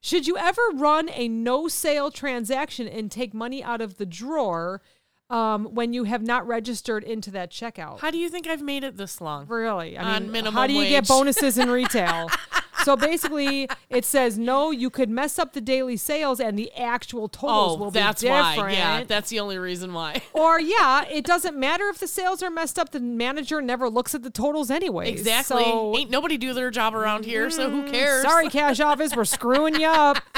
[0.00, 4.80] Should you ever run a no sale transaction and take money out of the drawer
[5.28, 8.00] um, when you have not registered into that checkout?
[8.00, 9.46] How do you think I've made it this long?
[9.46, 9.98] Really?
[9.98, 12.30] I On mean, minimum how do you get bonuses in retail?
[12.84, 14.70] so basically, it says no.
[14.70, 18.28] You could mess up the daily sales, and the actual totals Oh, will that's be
[18.28, 18.56] different.
[18.58, 18.72] why.
[18.72, 20.22] Yeah, that's the only reason why.
[20.32, 22.90] or yeah, it doesn't matter if the sales are messed up.
[22.90, 25.10] The manager never looks at the totals anyway.
[25.10, 25.62] Exactly.
[25.64, 28.22] So, Ain't nobody do their job around here, so who mm, cares?
[28.22, 30.18] sorry, cash office, we're screwing you up.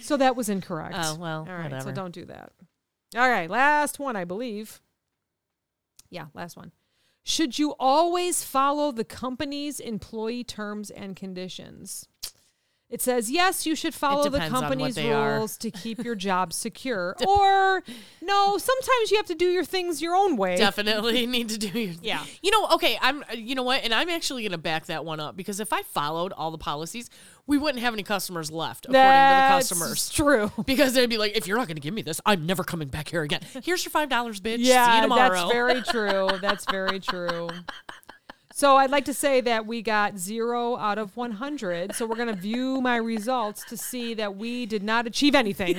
[0.00, 0.96] So that was incorrect.
[0.98, 1.82] Oh, well, all right.
[1.82, 2.52] So don't do that.
[3.16, 4.82] All right, last one, I believe.
[6.10, 6.72] Yeah, last one.
[7.26, 12.06] Should you always follow the company's employee terms and conditions?
[12.90, 16.14] It says yes, you should follow the depends on what company's rules to keep your
[16.14, 17.16] job secure.
[17.26, 17.82] or
[18.22, 20.56] no, sometimes you have to do your things your own way.
[20.56, 22.22] Definitely need to do your Yeah.
[22.42, 25.18] You know, okay, I'm uh, you know what, and I'm actually gonna back that one
[25.18, 27.10] up because if I followed all the policies,
[27.46, 30.10] we wouldn't have any customers left, according That's to the customers.
[30.10, 30.52] true.
[30.66, 33.08] Because they'd be like, if you're not gonna give me this, I'm never coming back
[33.08, 33.40] here again.
[33.64, 34.56] Here's your five dollars, bitch.
[34.58, 35.30] See you Yeah, tomorrow.
[35.34, 36.28] that's very true.
[36.40, 37.48] That's very true.
[38.56, 41.92] So I'd like to say that we got zero out of 100.
[41.92, 45.78] So we're going to view my results to see that we did not achieve anything.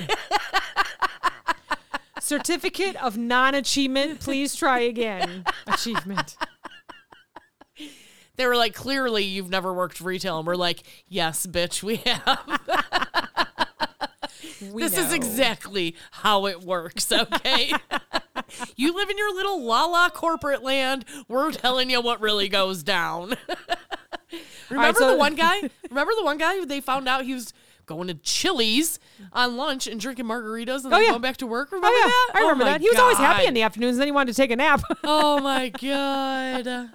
[2.20, 4.20] Certificate of non achievement.
[4.20, 5.46] Please try again.
[5.66, 6.36] Achievement.
[8.36, 13.48] they were like, clearly you've never worked retail, and we're like, yes, bitch, we have.
[14.72, 17.72] We this is exactly how it works, okay?
[18.76, 21.04] you live in your little la la corporate land.
[21.28, 23.34] We're telling you what really goes down.
[24.70, 25.56] remember so- the one guy?
[25.90, 27.52] Remember the one guy who they found out he was
[27.86, 28.98] going to Chili's
[29.32, 31.10] on lunch and drinking margaritas and Oh, then yeah.
[31.10, 31.68] going back to work?
[31.72, 32.06] Oh, remember Oh, yeah.
[32.06, 32.30] that?
[32.34, 32.80] I oh, remember my that.
[32.80, 34.82] He was always happy in the afternoons, and then he wanted to take a nap.
[35.04, 36.90] Oh my god.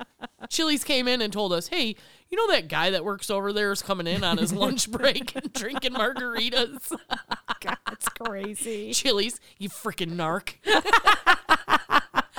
[0.49, 1.95] Chili's came in and told us, "Hey,
[2.29, 5.33] you know that guy that works over there is coming in on his lunch break
[5.35, 6.91] and drinking margaritas."
[7.63, 8.91] That's crazy.
[8.93, 10.55] Chili's, you freaking narc.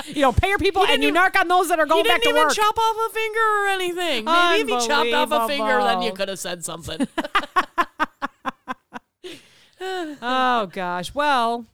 [0.06, 2.22] you know, pay your people and you didn't narc on those that are going back
[2.22, 2.54] didn't to even work.
[2.54, 4.24] chop off a finger or anything.
[4.24, 7.06] Maybe if he chopped off a finger, then you could have said something.
[10.22, 11.14] oh gosh.
[11.14, 11.66] Well,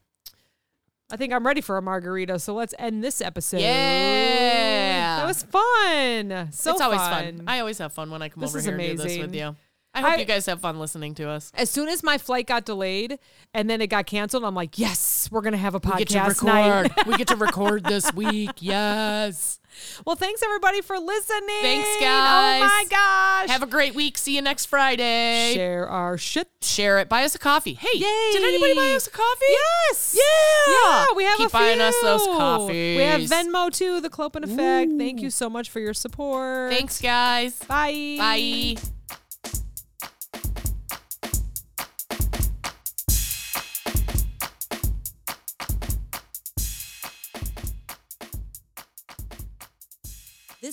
[1.10, 2.38] I think I'm ready for a margarita.
[2.38, 3.60] So let's end this episode.
[3.60, 5.18] Yeah.
[5.18, 6.52] that was fun.
[6.52, 7.38] So it's always fun.
[7.38, 7.44] fun.
[7.46, 9.56] I always have fun when I come This over here and do this with you.
[9.94, 11.50] I hope I- you guys have fun listening to us.
[11.54, 13.18] as soon as my flight got delayed
[13.54, 16.18] and then it got canceled, I'm like, yes, we're gonna have a We get to
[16.18, 16.46] podcast record.
[16.46, 16.92] night.
[17.06, 18.50] we get to record this week.
[18.60, 19.58] Yes.
[20.04, 21.48] well, thanks everybody for listening.
[21.62, 22.62] Thanks, oh guys.
[22.62, 22.70] Oh guys.
[22.70, 23.50] my gosh.
[23.50, 24.18] Have a great week.
[24.18, 25.52] See you next Friday.
[25.54, 26.48] share our shit.
[26.60, 27.08] Share it.
[27.08, 27.74] Buy us a coffee.
[27.74, 28.32] Hey, Yay.
[28.32, 29.44] did anybody buy us a coffee?
[29.48, 30.16] Yes.
[30.16, 30.72] Yeah.
[30.90, 32.96] Yeah, we have Keep a buying us those coffees.
[32.98, 34.92] We have Venmo too, the Clopen Effect.
[34.98, 36.70] Thank you so much for your support.
[36.72, 37.54] Thanks, guys.
[37.64, 38.16] Bye.
[38.18, 38.76] Bye.